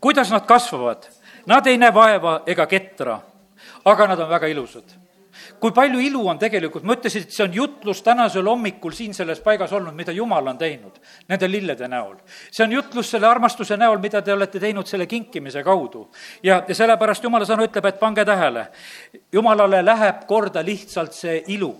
[0.00, 1.08] kuidas nad kasvavad.
[1.46, 3.16] Nad ei näe vaeva ega ketra,
[3.84, 5.01] aga nad on väga ilusad
[5.60, 9.40] kui palju ilu on tegelikult, ma ütlesin, et see on jutlus tänasel hommikul siin selles
[9.44, 12.16] paigas olnud, mida Jumal on teinud nende lillede näol.
[12.50, 16.08] see on jutlus selle armastuse näol, mida te olete teinud selle kinkimise kaudu.
[16.42, 18.66] ja, ja sellepärast Jumala sõna ütleb, et pange tähele,
[19.32, 21.74] Jumalale läheb korda lihtsalt see ilu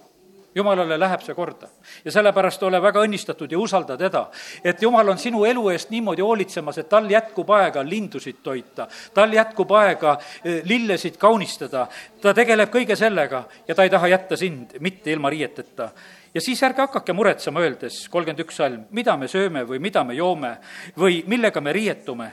[0.54, 1.68] jumalale läheb see korda.
[2.04, 4.26] ja sellepärast ole väga õnnistatud ja usalda teda.
[4.64, 9.32] et jumal on sinu elu eest niimoodi hoolitsemas, et tal jätkub aega lindusid toita, tal
[9.32, 11.86] jätkub aega eh, lillesid kaunistada,
[12.20, 15.90] ta tegeleb kõige sellega ja ta ei taha jätta sind mitte ilma riieteta
[16.34, 20.14] ja siis ärge hakake muretsema, öeldes, kolmkümmend üks salm, mida me sööme või mida me
[20.14, 20.56] joome
[20.98, 22.32] või millega me riietume.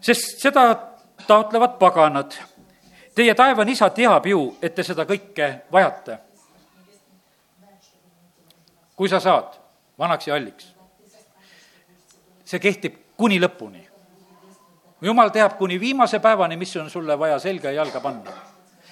[0.00, 0.92] sest seda
[1.26, 2.34] taotlevad paganad.
[3.14, 6.18] Teie taevane isa teab ju, et te seda kõike vajate
[9.02, 9.56] kui sa saad
[9.98, 10.68] vanaks ja halliks.
[12.44, 13.80] see kehtib kuni lõpuni.
[15.02, 18.30] jumal teab kuni viimase päevani, mis on sulle vaja selga ja jalga panna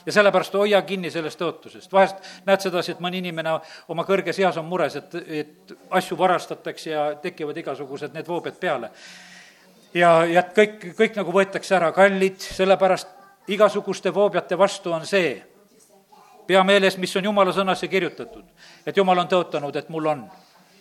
[0.07, 1.93] ja sellepärast hoia kinni sellest tõotusest.
[1.93, 3.53] vahest näed sedasi, et mõni inimene
[3.89, 8.91] oma kõrges eas on mures, et, et asju varastatakse ja tekivad igasugused need voobed peale.
[9.95, 13.15] ja, ja kõik, kõik nagu võetakse ära, kallid, sellepärast
[13.47, 15.37] igasuguste voobjate vastu on see,
[16.51, 18.45] pea meeles, mis on jumala sõnasse kirjutatud.
[18.87, 20.25] et jumal on tõotanud, et mul on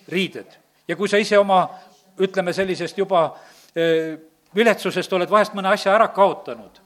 [0.09, 0.57] riided.
[0.87, 1.69] ja kui sa ise oma,
[2.17, 3.37] ütleme sellisest juba
[4.55, 6.81] viletsusest oled vahest mõne asja ära kaotanud,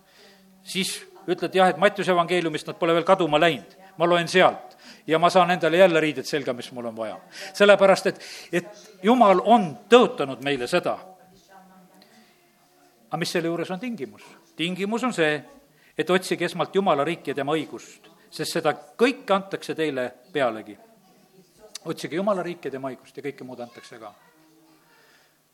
[0.64, 4.76] siis ütled jah, et Mattiuse evangeeliumist nad pole veel kaduma läinud, ma loen sealt
[5.08, 7.20] ja ma saan endale jälle riided selga, mis mul on vaja.
[7.54, 10.98] sellepärast, et, et jumal on tõotanud meile seda.
[13.08, 14.28] aga mis selle juures on tingimus?
[14.56, 15.40] tingimus on see,
[15.98, 20.78] et otsige esmalt Jumala riiki ja tema õigust sest seda kõike antakse teile pealegi.
[21.86, 24.14] otsige Jumala riiki ja tema õigust ja kõike muud antakse ka.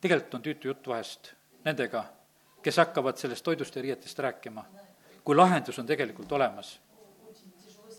[0.02, 1.34] tegelikult on tüütu jutt vahest
[1.65, 2.06] nendega,
[2.63, 4.65] kes hakkavad sellest toidust ja riietest rääkima,
[5.24, 6.80] kui lahendus on tegelikult olemas.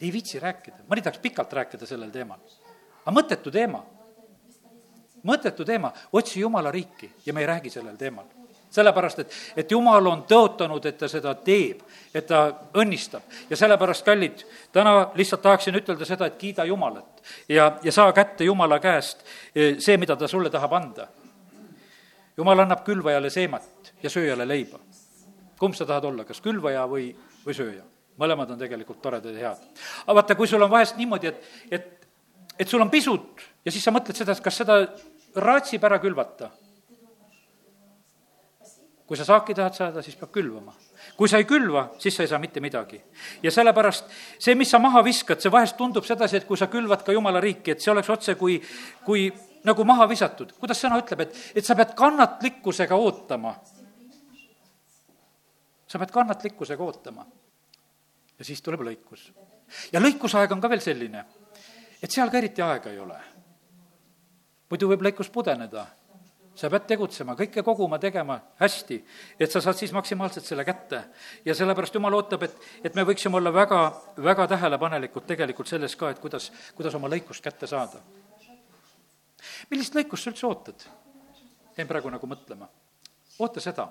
[0.01, 2.39] ei viitsi rääkida, mõni tahaks pikalt rääkida sellel teemal.
[3.05, 3.85] aga mõttetu teema.
[5.25, 8.40] mõttetu teema, otsi Jumala riiki ja me ei räägi sellel teemal
[8.71, 11.83] sellepärast, et, et jumal on tõotanud, et ta seda teeb,
[12.15, 12.43] et ta
[12.79, 18.13] õnnistab ja sellepärast, kallid, täna lihtsalt tahaksin ütelda seda, et kiida Jumalat ja, ja saa
[18.17, 21.09] kätte Jumala käest eh, see, mida ta sulle tahab anda.
[22.37, 24.79] jumal annab külvajale seemat ja sööjale leiba.
[25.59, 27.11] kumb sa tahad olla, kas külvaja või,
[27.47, 27.85] või sööja?
[28.21, 29.83] mõlemad on tegelikult toredad ja head.
[30.07, 32.09] aga vaata, kui sul on vahest niimoodi, et, et,
[32.59, 34.83] et sul on pisut ja siis sa mõtled seda, et kas seda
[35.35, 36.51] raatsib ära külvata
[39.11, 40.71] kui sa saaki tahad saada, siis peab külvama.
[41.19, 43.01] kui sa ei külva, siis sa ei saa mitte midagi.
[43.43, 44.07] ja sellepärast
[44.39, 47.41] see, mis sa maha viskad, see vahest tundub sedasi, et kui sa külvad ka jumala
[47.43, 48.61] riiki, et see oleks otse kui,
[49.03, 49.27] kui
[49.67, 50.55] nagu maha visatud.
[50.63, 53.57] kuidas sõna ütleb, et, et sa pead kannatlikkusega ootama.
[55.91, 57.27] sa pead kannatlikkusega ootama.
[58.39, 59.33] ja siis tuleb lõikus.
[59.93, 61.25] ja lõikusaeg on ka veel selline,
[61.99, 63.19] et seal ka eriti aega ei ole.
[64.71, 65.89] muidu võib lõikus pudeneda
[66.61, 68.99] sa pead tegutsema, kõike koguma, tegema hästi,
[69.41, 71.03] et sa saad siis maksimaalselt selle kätte.
[71.45, 73.81] ja sellepärast Jumal ootab, et, et me võiksime olla väga,
[74.21, 78.03] väga tähelepanelikud tegelikult selles ka, et kuidas, kuidas oma lõikust kätte saada.
[79.71, 80.87] millist lõikust sa üldse ootad?
[81.79, 82.69] jäin praegu nagu mõtlema.
[83.39, 83.89] oota seda,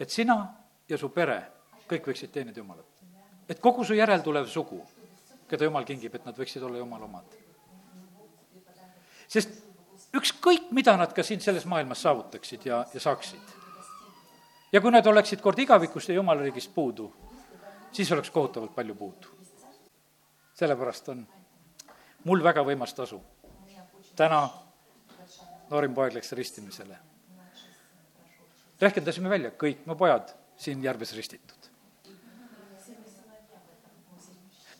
[0.00, 0.40] et sina
[0.88, 1.42] ja su pere
[1.88, 3.04] kõik võiksid teenida Jumalat.
[3.48, 4.80] et kogu su järeltulev sugu,
[5.48, 7.40] keda Jumal kingib, et nad võiksid olla Jumala omad.
[9.28, 9.67] sest
[10.16, 13.56] ükskõik, mida nad ka siin selles maailmas saavutaksid ja, ja saaksid.
[14.72, 17.12] ja kui nad oleksid kord igavikust ja jumala riigist puudu,
[17.92, 19.28] siis oleks kohutavalt palju puudu.
[20.54, 21.26] sellepärast on
[22.24, 23.20] mul väga võimas tasu.
[24.16, 24.48] täna
[25.70, 26.98] noorim poeg läks ristimisele.
[28.80, 31.70] rehkendasime välja, kõik mu pojad siin järves ristitud.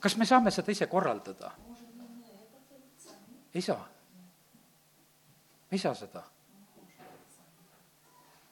[0.00, 1.52] kas me saame seda ise korraldada?
[3.54, 3.97] ei saa
[5.72, 6.22] ei saa seda.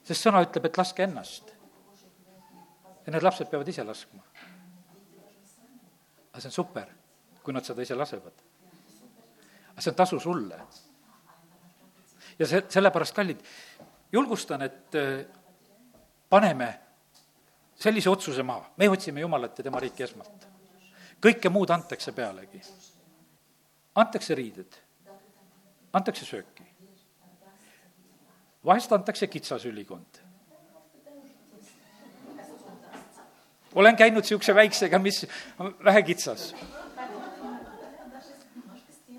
[0.07, 1.52] sest sõna ütleb, et laske ennast.
[3.07, 4.22] ja need lapsed peavad ise laskma.
[6.33, 6.90] aga see on super,
[7.42, 8.42] kui nad seda ise lasevad.
[9.72, 10.61] aga see on tasu sulle.
[12.38, 13.40] ja see, sellepärast, kallid,
[14.12, 15.24] julgustan, et äh,
[16.29, 16.68] paneme
[17.76, 20.46] sellise otsuse maha, me otsime Jumalat ja tema riiki esmalt.
[21.22, 22.61] kõike muud antakse pealegi.
[23.94, 24.81] antakse riided,
[25.92, 26.75] antakse sööki
[28.66, 30.22] vahest antakse kitsas ülikond.
[33.76, 35.26] olen käinud niisuguse väiksega, mis
[35.85, 36.55] vähe kitsas.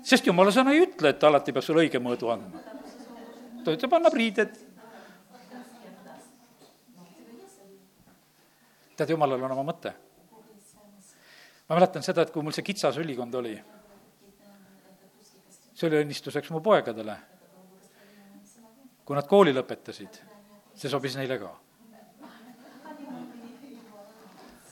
[0.02, 2.64] sest jumala sõna ei ütle, et alati peab sulle õige mõõdu andma.
[3.64, 4.58] ta ütleb, annab riided.
[8.96, 9.94] tead, jumalal on oma mõte.
[11.68, 13.56] ma mäletan seda, et kui mul see kitsas ülikond oli,
[15.72, 17.16] see oli õnnistuseks mu poegadele
[19.08, 20.18] kui nad kooli lõpetasid,
[20.76, 21.54] see sobis neile ka.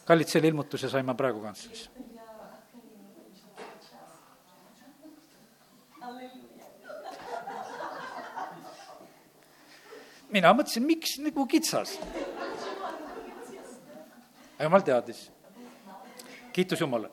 [0.06, 1.86] kallid, selle ilmutuse sain ma praegu kantslis.
[10.36, 11.96] mina mõtlesin, miks nagu kitsas?
[14.60, 15.30] jumal teadis.
[16.52, 17.10] kiitus Jumalale.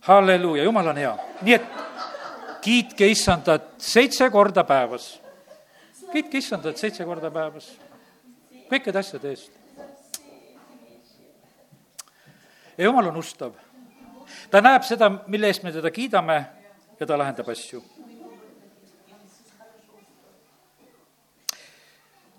[0.00, 1.14] halleluuja, Jumal on hea.
[1.42, 1.70] nii et
[2.62, 5.25] kiitke issandat seitse korda päevas
[6.12, 7.70] kiitke issandat seitse korda päevas,
[8.70, 9.52] kõikide asjade eest.
[12.78, 13.52] ja jumal on ustav.
[14.50, 16.44] ta näeb seda, mille eest me teda kiidame
[17.00, 17.82] ja ta lahendab asju.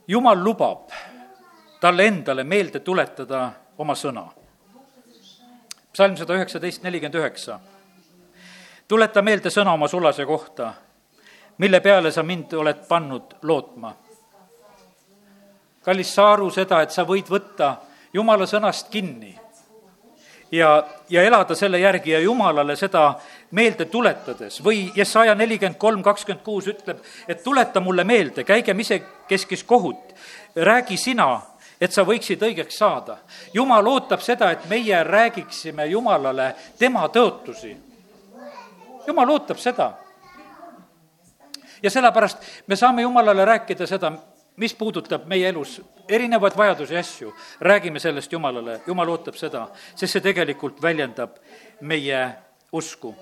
[0.08, 0.92] jumal lubab
[1.80, 4.28] talle endale meelde tuletada oma sõna.
[5.94, 7.60] psalm sada üheksateist, nelikümmend üheksa.
[8.88, 10.74] tuleta meelde sõna oma sulase kohta
[11.58, 13.96] mille peale sa mind oled pannud lootma.
[15.82, 17.76] kallis, saa aru seda, et sa võid võtta
[18.14, 19.38] jumala sõnast kinni
[20.52, 23.14] ja, ja elada selle järgi ja jumalale seda
[23.52, 29.64] meelde tuletades või Jesaja nelikümmend kolm, kakskümmend kuus ütleb, et tuleta mulle meelde, käigem isekeskis
[29.64, 30.16] kohut,
[30.56, 31.42] räägi sina,
[31.82, 33.18] et sa võiksid õigeks saada.
[33.54, 37.76] jumal ootab seda, et meie räägiksime Jumalale tema tõotusi.
[39.08, 39.94] jumal ootab seda
[41.84, 42.38] ja sellepärast
[42.68, 44.12] me saame Jumalale rääkida seda,
[44.58, 50.18] mis puudutab meie elus erinevaid vajadusi ja asju, räägime sellest Jumalale, Jumal ootab seda, sest
[50.18, 51.38] see tegelikult väljendab
[51.82, 52.28] meie
[52.72, 53.16] usku.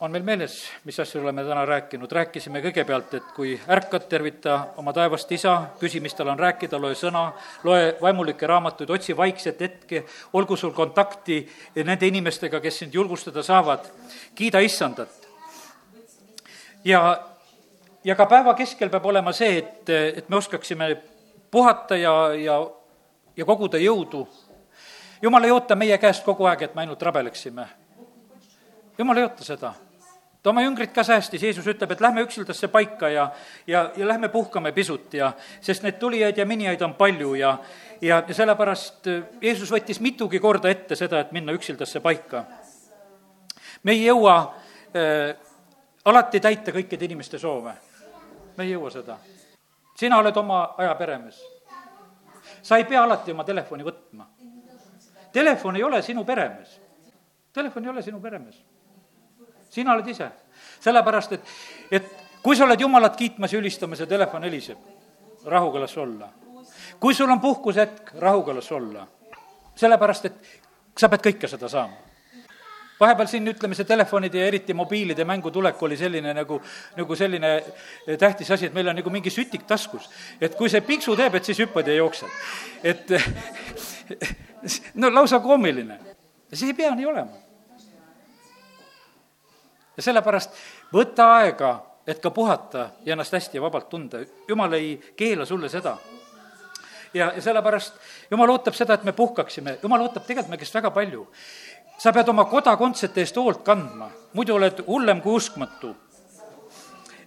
[0.00, 0.54] on meil meeles,
[0.88, 6.00] mis asju oleme täna rääkinud, rääkisime kõigepealt, et kui ärkad, tervita oma taevast isa, küsi,
[6.00, 7.26] mis tal on rääkida, loe sõna,
[7.68, 11.42] loe vaimulikke raamatuid, otsi vaikset hetke, olgu sul kontakti
[11.84, 13.90] nende inimestega, kes sind julgustada saavad,
[14.34, 15.28] kiida issandat.
[16.84, 17.29] ja,
[18.04, 20.96] ja ka päeva keskel peab olema see, et, et me oskaksime
[21.50, 22.60] puhata ja, ja,
[23.36, 24.26] ja koguda jõudu.
[25.22, 27.68] jumal ei oota meie käest kogu aeg, et me ainult rabeleksime.
[28.98, 29.74] jumal ei oota seda
[30.42, 33.26] ta oma jüngrid ka säästis, Jeesus ütleb, et lähme üksildasse paika ja,
[33.66, 37.58] ja, ja lähme puhkame pisut ja, sest neid tulijaid ja minijaid on palju ja,
[38.00, 42.44] ja, ja sellepärast äh, Jeesus võttis mitugi korda ette seda, et minna üksildasse paika.
[43.82, 44.38] me ei jõua
[44.96, 45.36] äh,
[46.04, 47.76] alati täita kõikide inimeste soove.
[48.60, 49.16] Me ei jõua seda.
[49.96, 51.40] sina oled oma aja peremees.
[52.62, 54.26] sa ei pea alati oma telefoni võtma.
[55.32, 56.80] Telefon ei ole sinu peremees.
[57.52, 58.60] Telefon ei ole sinu peremees
[59.70, 60.30] sina oled ise.
[60.80, 61.50] sellepärast, et,
[61.90, 62.06] et
[62.42, 64.78] kui sa oled Jumalat kiitmas ja ülistamas ja telefon heliseb,
[65.46, 66.28] rahuga las olla.
[67.00, 69.06] kui sul on puhkushetk, rahuga las olla.
[69.74, 70.60] sellepärast, et
[70.98, 72.09] sa pead kõike seda saama
[73.00, 76.60] vahepeal siin, ütleme, see telefonide ja eriti mobiilide mängu tulek oli selline nagu,
[76.96, 77.52] nagu selline
[78.18, 80.10] tähtis asi, et meil on nagu mingi sütik taskus.
[80.40, 82.28] et kui see piksu teeb, et siis hüppad ja jooksed.
[82.84, 83.14] et
[85.00, 85.98] no lausa koomiline.
[86.52, 87.50] see ei pea nii olema
[90.00, 90.56] ja sellepärast
[90.94, 91.74] võta aega,
[92.08, 94.24] et ka puhata ja ennast hästi ja vabalt tunda.
[94.48, 95.96] jumal ei keela sulle seda.
[97.14, 97.94] ja, ja sellepärast
[98.30, 101.26] jumal ootab seda, et me puhkaksime, jumal ootab tegelikult meie käest väga palju.
[102.00, 105.92] Sa pead oma kodakondsete eest hoolt kandma, muidu oled hullem kui uskmatu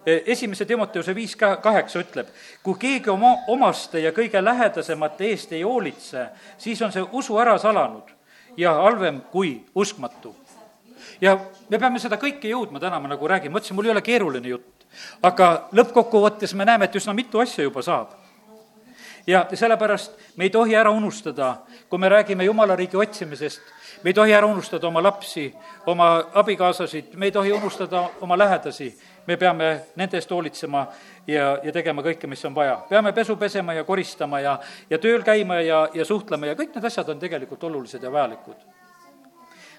[0.06, 2.32] e, esimese Timoteuse viis ka-, kaheksa ütleb,
[2.62, 6.26] kui keegi oma omaste ja kõige lähedasemate eest ei hoolitse,
[6.58, 8.10] siis on see usu ära salanud
[8.56, 10.34] ja halvem kui uskmatu
[11.20, 11.36] ja
[11.68, 14.48] me peame seda kõike jõudma täna, ma nagu räägin, ma ütlesin, mul ei ole keeruline
[14.48, 14.86] jutt.
[15.22, 18.14] aga lõppkokkuvõttes me näeme, et üsna mitu asja juba saab.
[19.26, 21.56] ja sellepärast me ei tohi ära unustada,
[21.88, 23.62] kui me räägime Jumala riigi otsimisest,
[24.04, 25.46] me ei tohi ära unustada oma lapsi,
[25.86, 28.90] oma abikaasasid, me ei tohi unustada oma lähedasi,
[29.26, 30.82] me peame nende eest hoolitsema
[31.26, 32.76] ja, ja tegema kõike, mis on vaja.
[32.88, 34.58] peame pesu pesema ja koristama ja,
[34.90, 38.60] ja tööl käima ja, ja suhtlema ja kõik need asjad on tegelikult olulised ja vajalikud.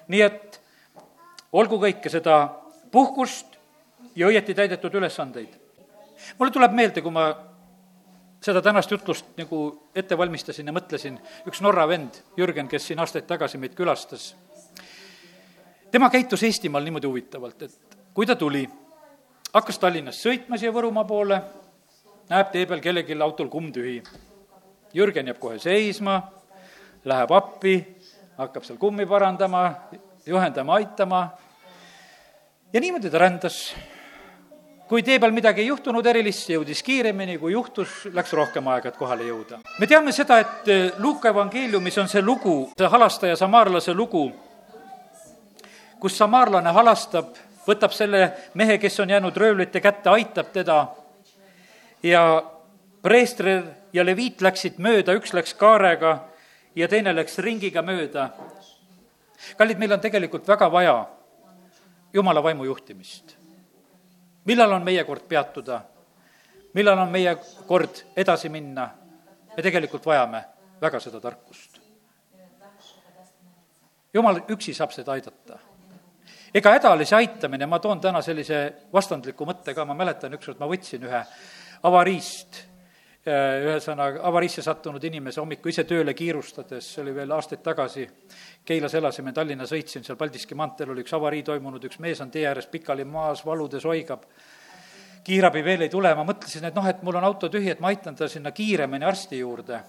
[0.08, 0.60] nii et
[1.54, 2.40] olgu kõike seda
[2.92, 3.60] puhkust
[4.16, 5.54] ja õieti täidetud ülesandeid.
[6.40, 7.30] mulle tuleb meelde, kui ma
[8.46, 9.60] seda tänast jutlust nagu
[9.98, 11.18] ette valmistasin ja mõtlesin,
[11.50, 14.34] üks Norra vend, Jürgen, kes siin aastaid tagasi meid külastas,
[15.92, 18.64] tema käitus Eestimaal niimoodi huvitavalt, et kui ta tuli,
[19.54, 21.40] hakkas Tallinnast sõitma siia Võrumaa poole,
[22.30, 23.98] näeb tee peal kellelgi autol kumm tühi.
[24.96, 26.20] Jürgen jääb kohe seisma,
[27.06, 27.76] läheb appi,
[28.38, 29.66] hakkab seal kummi parandama,
[30.26, 31.26] juhendama, aitama
[32.74, 33.60] ja niimoodi ta rändas.
[34.88, 38.98] Kui tee peal midagi ei juhtunud erilist, jõudis kiiremini, kui juhtus, läks rohkem aega, et
[38.98, 39.60] kohale jõuda.
[39.80, 44.28] me teame seda, et eh, Luuka evangeeliumis on see lugu, see halastaja samaarlase lugu,
[46.00, 47.34] kus samaarlane halastab,
[47.66, 50.84] võtab selle mehe, kes on jäänud röövlite kätte, aitab teda
[52.04, 52.44] ja
[53.02, 56.18] preestrer ja leviit läksid mööda, üks läks kaarega
[56.76, 58.30] ja teine läks ringiga mööda.
[59.58, 60.96] kallid, meil on tegelikult väga vaja
[62.14, 63.45] jumala vaimu juhtimist.
[64.46, 65.82] Millal on meie kord peatuda?
[66.74, 67.36] millal on meie
[67.68, 68.90] kord edasi minna?
[69.58, 70.44] me tegelikult vajame
[70.82, 71.80] väga seda tarkust.
[74.14, 75.60] jumal üksi saab seda aidata.
[76.54, 81.04] ega hädalise aitamine, ma toon täna sellise vastandliku mõtte ka, ma mäletan, ükskord ma võtsin
[81.04, 81.26] ühe
[81.84, 82.64] avariist
[83.26, 88.06] ühesõnaga avariisse sattunud inimese hommiku ise tööle kiirustades, see oli veel aastaid tagasi,
[88.66, 92.46] Keilas elasime, Tallinna sõitsin, seal Paldiski maanteel oli üks avarii toimunud, üks mees on tee
[92.46, 94.26] ääres pikali maas, valudes oigab.
[95.26, 97.88] kiirabi veel ei tule, ma mõtlesin, et noh, et mul on auto tühi, et ma
[97.88, 99.80] aitan ta sinna kiiremini arsti juurde.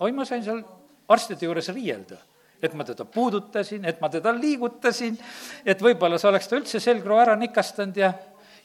[0.00, 0.62] oi, ma sain seal
[1.08, 2.18] arstide juures riielda
[2.62, 5.18] et ma teda puudutasin, et ma teda liigutasin,
[5.66, 8.12] et võib-olla sa oleks ta üldse selgroo ära nikastanud ja,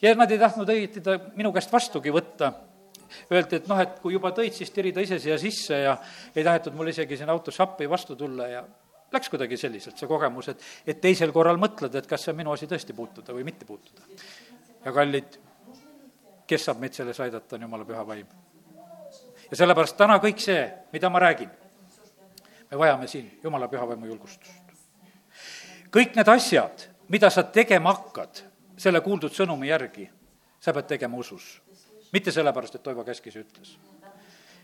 [0.02, 2.52] ja nad ei tahtnud õieti ta minu käest vastugi võtta
[3.32, 5.96] öeldi, et noh, et kui juba tõid, siis tiri ta ise siia sisse ja
[6.34, 8.64] ei tahetud mul isegi sinna autosse appi vastu tulla ja
[9.12, 12.52] läks kuidagi selliselt, see kogemus, et, et teisel korral mõtled, et kas see on minu
[12.54, 14.06] asi tõesti puutuda või mitte puutuda.
[14.84, 15.38] ja kallid,
[16.46, 18.26] kes saab meid selles aidata, on Jumala püha vaim.
[19.50, 21.50] ja sellepärast täna kõik see, mida ma räägin,
[22.70, 24.76] me vajame siin Jumala püha vaimu julgustust.
[25.90, 28.44] kõik need asjad, mida sa tegema hakkad
[28.78, 30.06] selle kuuldud sõnumi järgi,
[30.60, 31.58] sa pead tegema usus
[32.12, 33.78] mitte sellepärast, et Toivo käskis ja ütles.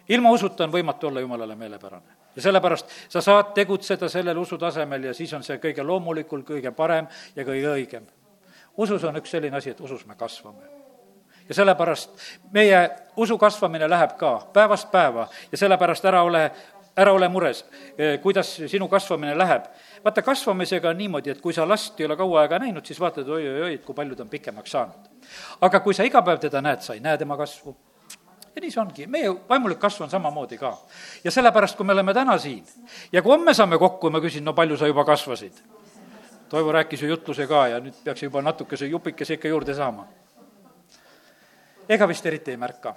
[0.09, 2.16] ilma usuta on võimatu olla Jumalale meelepärane.
[2.36, 7.07] ja sellepärast sa saad tegutseda sellel usutasemel ja siis on see kõige loomulikul, kõige parem
[7.36, 8.03] ja kõige õigem.
[8.76, 10.76] usus on üks selline asi, et usus me kasvame
[11.49, 12.11] ja sellepärast
[12.53, 16.51] meie usu kasvamine läheb ka päevast päeva ja sellepärast ära ole,
[16.97, 17.64] ära ole mures,
[17.99, 19.64] eh, kuidas sinu kasvamine läheb.
[20.05, 23.28] vaata, kasvamisega on niimoodi, et kui sa last ei ole kaua aega näinud, siis vaatad
[23.28, 25.09] oi-oi-oi, et kui palju ta on pikemaks saanud.
[25.61, 27.76] aga kui sa iga päev teda näed, sa ei näe tema kasvu.
[28.57, 30.76] ja nii see ongi, meie vaimulik kasv on samamoodi ka.
[31.24, 32.64] ja sellepärast, kui me oleme täna siin
[33.12, 35.53] ja kui homme saame kokku ma küsin, no palju sa juba kasvasid?
[36.49, 40.07] Toivo rääkis ju jutluse ka ja nüüd peaks juba natukese jupikese ikka juurde saama
[41.88, 42.94] ega vist eriti ei märka.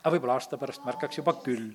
[0.00, 1.74] aga võib-olla aasta pärast märkaks juba küll.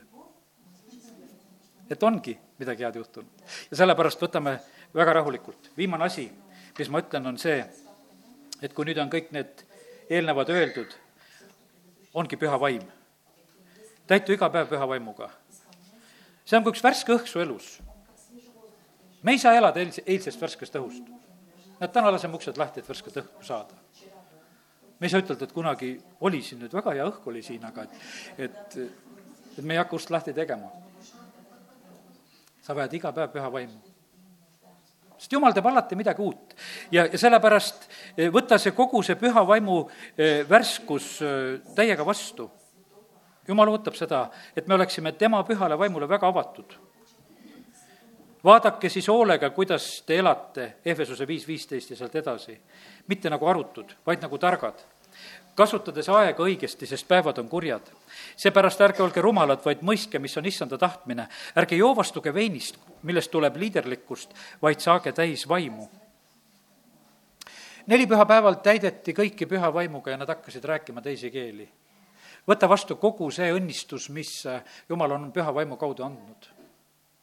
[1.89, 3.45] Et ongi midagi head juhtunud.
[3.71, 4.57] ja sellepärast võtame
[4.95, 5.71] väga rahulikult.
[5.77, 6.31] viimane asi,
[6.79, 7.65] mis ma ütlen, on see,
[8.61, 9.65] et kui nüüd on kõik need
[10.09, 10.95] eelnevad öeldud,
[12.13, 12.83] ongi püha vaim.
[14.07, 15.29] täitu iga päev püha vaimuga.
[16.45, 17.79] see on kui üks värske õhk su elus.
[19.23, 21.09] me ei saa elada eilse, eilsest värskest õhust.
[21.79, 23.86] näed, täna laseme uksed lahti, et värsket õhku saada
[24.99, 25.89] me ei saa ütelda, et kunagi
[26.21, 27.95] oli siin nüüd väga hea õhk oli siin, aga et,
[28.47, 28.77] et,
[29.57, 30.71] et me ei hakka ust lahti tegema.
[32.66, 33.78] Sa vajad iga päev püha vaimu.
[35.18, 36.55] sest jumal teeb alati midagi uut
[36.91, 37.86] ja, ja sellepärast
[38.18, 39.78] eh, võta see kogu see püha vaimu
[40.18, 42.49] eh, värskus eh, täiega vastu.
[43.47, 46.78] jumal ootab seda, et me oleksime tema pühale vaimule väga avatud
[48.45, 52.59] vaadake siis hoolega, kuidas te elate, Ehvesuse viis viisteist ja sealt edasi.
[53.07, 54.82] mitte nagu arutud, vaid nagu targad.
[55.55, 57.91] Kasutades aega õigesti, sest päevad on kurjad.
[58.37, 61.27] seepärast ärge olge rumalad, vaid mõistke, mis on issanda tahtmine.
[61.55, 65.87] ärge joovastuge veinist, millest tuleb liiderlikkust, vaid saage täis vaimu.
[67.87, 71.69] neli pühapäeval täideti kõiki püha vaimuga ja nad hakkasid rääkima teisi keeli.
[72.47, 74.43] võta vastu kogu see õnnistus, mis
[74.89, 76.55] Jumal on püha vaimu kaudu andnud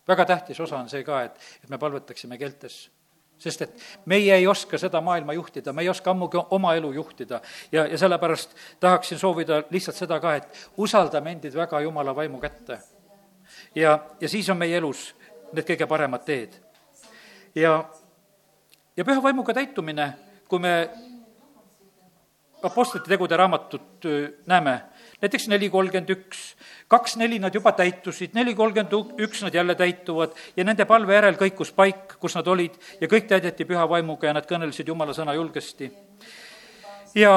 [0.08, 2.90] väga tähtis osa on see ka, et, et me palvetaksime keeltes
[3.38, 7.40] sest et meie ei oska seda maailma juhtida, me ei oska ammugi oma elu juhtida.
[7.72, 12.78] ja, ja sellepärast tahaksin soovida lihtsalt seda ka, et usaldame endid väga Jumala vaimu kätte.
[13.74, 15.14] ja, ja siis on meie elus
[15.52, 16.54] need kõige paremad teed.
[17.54, 17.84] ja,
[18.96, 20.12] ja püha vaimuga täitumine,
[20.48, 20.90] kui me
[22.62, 24.06] Apostlite tegude raamatut
[24.46, 24.76] näeme,
[25.22, 26.40] näiteks neli kolmkümmend üks,
[26.90, 31.38] kaks neli nad juba täitusid, neli kolmkümmend üks nad jälle täituvad ja nende palve järel
[31.40, 35.36] kõikus paik, kus nad olid ja kõik täideti püha vaimuga ja nad kõnelesid jumala sõna
[35.38, 35.92] julgesti.
[37.14, 37.32] ja,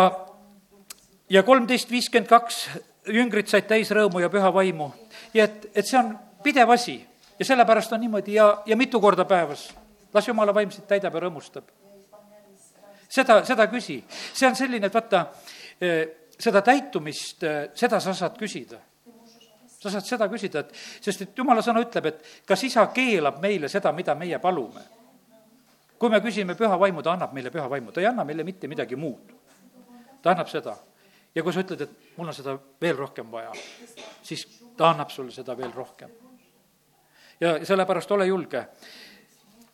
[1.30, 2.66] ja kolmteist viiskümmend kaks
[3.14, 4.92] jüngrid said täis rõõmu ja püha vaimu
[5.34, 7.00] ja et, et see on pidev asi
[7.40, 9.74] ja sellepärast on niimoodi ja, ja mitu korda päevas.
[10.14, 11.70] las jumala vaim sind täidab ja rõõmustab.
[13.10, 15.28] seda, seda küsi, see on selline, et vaata
[16.40, 18.80] seda täitumist, äh, seda sa saad küsida.
[19.86, 20.72] sa saad seda küsida, et,
[21.02, 24.82] sest et jumala sõna ütleb, et kas isa keelab meile seda, mida meie palume.
[26.00, 28.68] kui me küsime püha vaimu, ta annab meile püha vaimu, ta ei anna meile mitte
[28.68, 29.32] midagi muud.
[30.22, 30.76] ta annab seda.
[31.36, 33.52] ja kui sa ütled, et mul on seda veel rohkem vaja,
[34.24, 36.10] siis ta annab sulle seda veel rohkem.
[37.40, 38.68] ja sellepärast ole julge,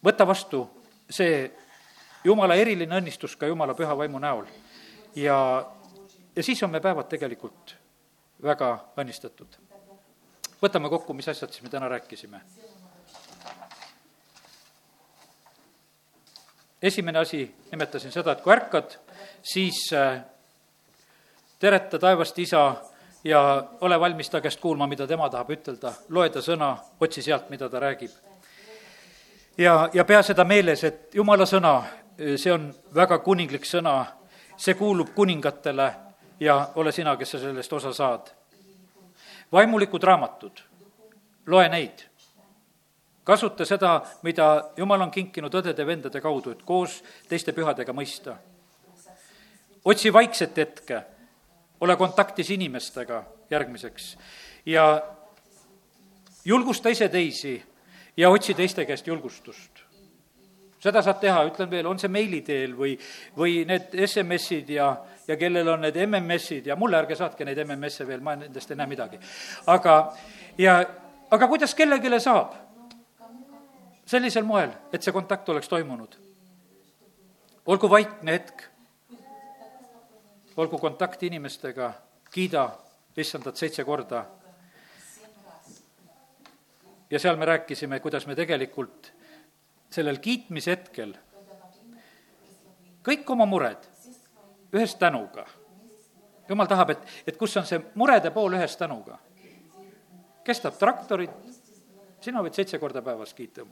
[0.03, 0.69] võta vastu
[1.09, 1.51] see
[2.23, 4.45] jumala eriline õnnistus ka jumala püha vaimu näol
[5.15, 5.37] ja
[6.35, 7.75] ja siis on me päevad tegelikult
[8.43, 9.57] väga õnnistatud.
[10.61, 12.41] võtame kokku, mis asjad siis me täna rääkisime.
[16.81, 18.95] esimene asi, nimetasin seda, et kui ärkad,
[19.43, 20.23] siis äh,
[21.59, 22.75] tereta taevast isa
[23.23, 27.49] ja ole valmis ta käest kuulma, mida tema tahab ütelda, loe ta sõna, otsi sealt,
[27.49, 28.11] mida ta räägib.
[29.57, 31.83] ja, ja pea seda meeles, et jumala sõna,
[32.17, 34.05] see on väga kuninglik sõna,
[34.57, 35.91] see kuulub kuningatele
[36.41, 38.31] ja ole sina, kes sa sellest osa saad.
[39.51, 40.61] vaimulikud raamatud,
[41.45, 42.07] loe neid.
[43.23, 48.35] kasuta seda, mida Jumal on kinkinud õdede-vendade kaudu, et koos teiste pühadega mõista.
[49.85, 51.03] otsi vaikset hetke,
[51.81, 54.17] ole kontaktis inimestega järgmiseks
[54.65, 55.01] ja
[56.45, 57.63] julgusta ise teisi
[58.17, 59.91] ja otsi teiste käest julgustust
[60.81, 62.95] seda saab teha, ütlen veel, on see meili teel või,
[63.37, 64.95] või need SMS-id ja,
[65.31, 68.79] ja kellel on need MMS-id ja mulle ärge saatke neid MMS-e veel, ma nendest ei
[68.79, 69.19] näe midagi.
[69.71, 69.95] aga,
[70.59, 70.81] ja,
[71.31, 72.57] aga kuidas kellelegi saab?
[74.11, 76.17] sellisel moel, et see kontakt oleks toimunud.
[77.65, 78.63] olgu vaikne hetk,
[80.57, 81.93] olgu kontakt inimestega,
[82.31, 82.67] kiida
[83.17, 84.25] issandat seitse korda.
[87.09, 89.13] ja seal me rääkisime, kuidas me tegelikult
[89.91, 91.15] sellel kiitmishetkel
[93.03, 93.90] kõik oma mured
[94.73, 95.45] ühes tänuga.
[96.49, 99.17] jumal tahab, et, et kus on see murede pool ühes tänuga.
[100.43, 101.31] kes tahab traktorit,
[102.21, 103.65] sina võid seitse korda päevas kiita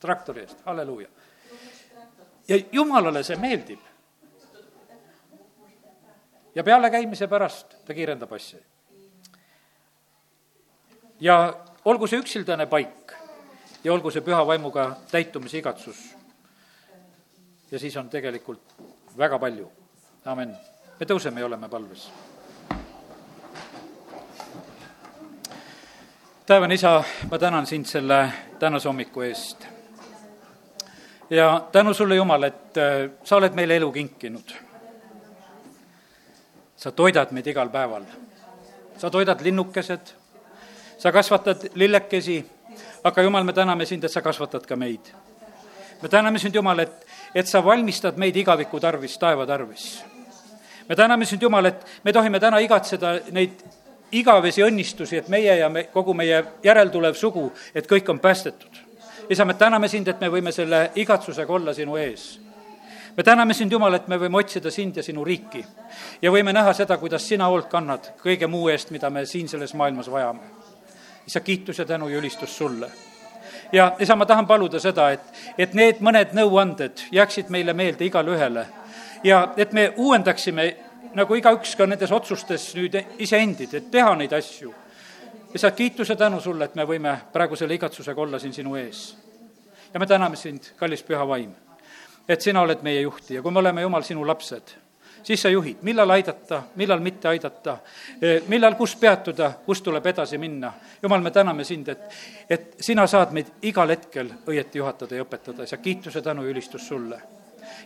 [0.00, 1.08] traktori eest, halleluuja.
[2.48, 3.80] ja jumalale see meeldib,
[6.54, 8.58] ja pealekäimise pärast ta kiirendab asja.
[11.20, 11.36] ja
[11.84, 13.14] olgu see üksildane paik
[13.84, 16.02] ja olgu see püha vaimuga täitumise igatsus.
[17.70, 18.76] ja siis on tegelikult
[19.18, 19.70] väga palju,
[20.24, 20.56] amin.
[21.00, 22.08] me tõuseme ja oleme palves
[26.46, 29.66] taevane isa, ma tänan sind selle tänase hommiku eest.
[31.30, 34.52] ja tänu sulle, Jumal, et äh, sa oled meile elu kinkinud.
[36.76, 38.04] sa toidad meid igal päeval.
[38.98, 40.14] sa toidad linnukesed,
[40.98, 42.50] sa kasvatad lillekesi,
[43.04, 45.14] aga Jumal, me täname sind, et sa kasvatad ka meid.
[46.02, 50.13] me täname sind, Jumal, et, et sa valmistad meid igaviku tarvis, taeva tarvis.
[50.88, 53.62] Me täname sind, Jumal, et me tohime täna igatseda neid
[54.12, 58.82] igavesi õnnistusi, et meie ja me, kogu meie järeltulev sugu, et kõik on päästetud.
[59.28, 62.40] isa, me täname sind, et me võime selle igatsusega olla sinu ees.
[63.16, 65.64] me täname sind, Jumal, et me võime otsida sind ja sinu riiki.
[66.22, 69.74] ja võime näha seda, kuidas sina hoolt kannad kõige muu eest, mida me siin selles
[69.74, 70.40] maailmas vajame.
[71.26, 72.90] isa, kiitus ja tänu ja ülistus sulle
[73.72, 75.20] ja isa, ma tahan paluda seda, et,
[75.58, 78.66] et need mõned nõuanded jääksid meile meelde igale ühele
[79.24, 80.76] ja et me uuendaksime
[81.14, 84.72] nagu igaüks ka nendes otsustes nüüd iseendid, et teha neid asju.
[85.54, 89.16] lihtsalt kiituse tänu sulle, et me võime praegu selle igatsusega olla siin sinu ees.
[89.94, 91.52] ja me täname sind, kallis püha vaim,
[92.28, 94.74] et sina oled meie juht ja kui me oleme, Jumal, sinu lapsed,
[95.22, 97.78] siis sa juhid, millal aidata, millal mitte aidata,
[98.20, 100.72] e, millal kus peatuda, kus tuleb edasi minna.
[101.02, 102.02] Jumal, me täname sind, et,
[102.50, 106.88] et sina saad meid igal hetkel õieti juhatada ja õpetada, sa kiituse, tänu ja ülistus
[106.88, 107.22] sulle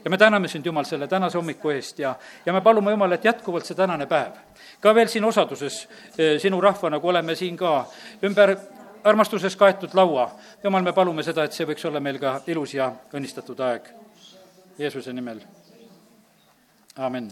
[0.04, 2.14] ja me täname sind, Jumal, selle tänase hommiku eest ja,
[2.46, 4.36] ja me palume, Jumal, et jätkuvalt see tänane päev,
[4.80, 5.80] ka veel siin osaduses
[6.18, 7.84] eh, sinu rahva, nagu oleme siin ka
[8.24, 8.56] ümber
[9.04, 10.30] armastuses kaetud laua.
[10.64, 13.92] Jumal, me palume seda, et see võiks olla meil ka ilus ja õnnistatud aeg.
[14.78, 15.42] Jeesuse nimel,
[16.96, 17.30] amin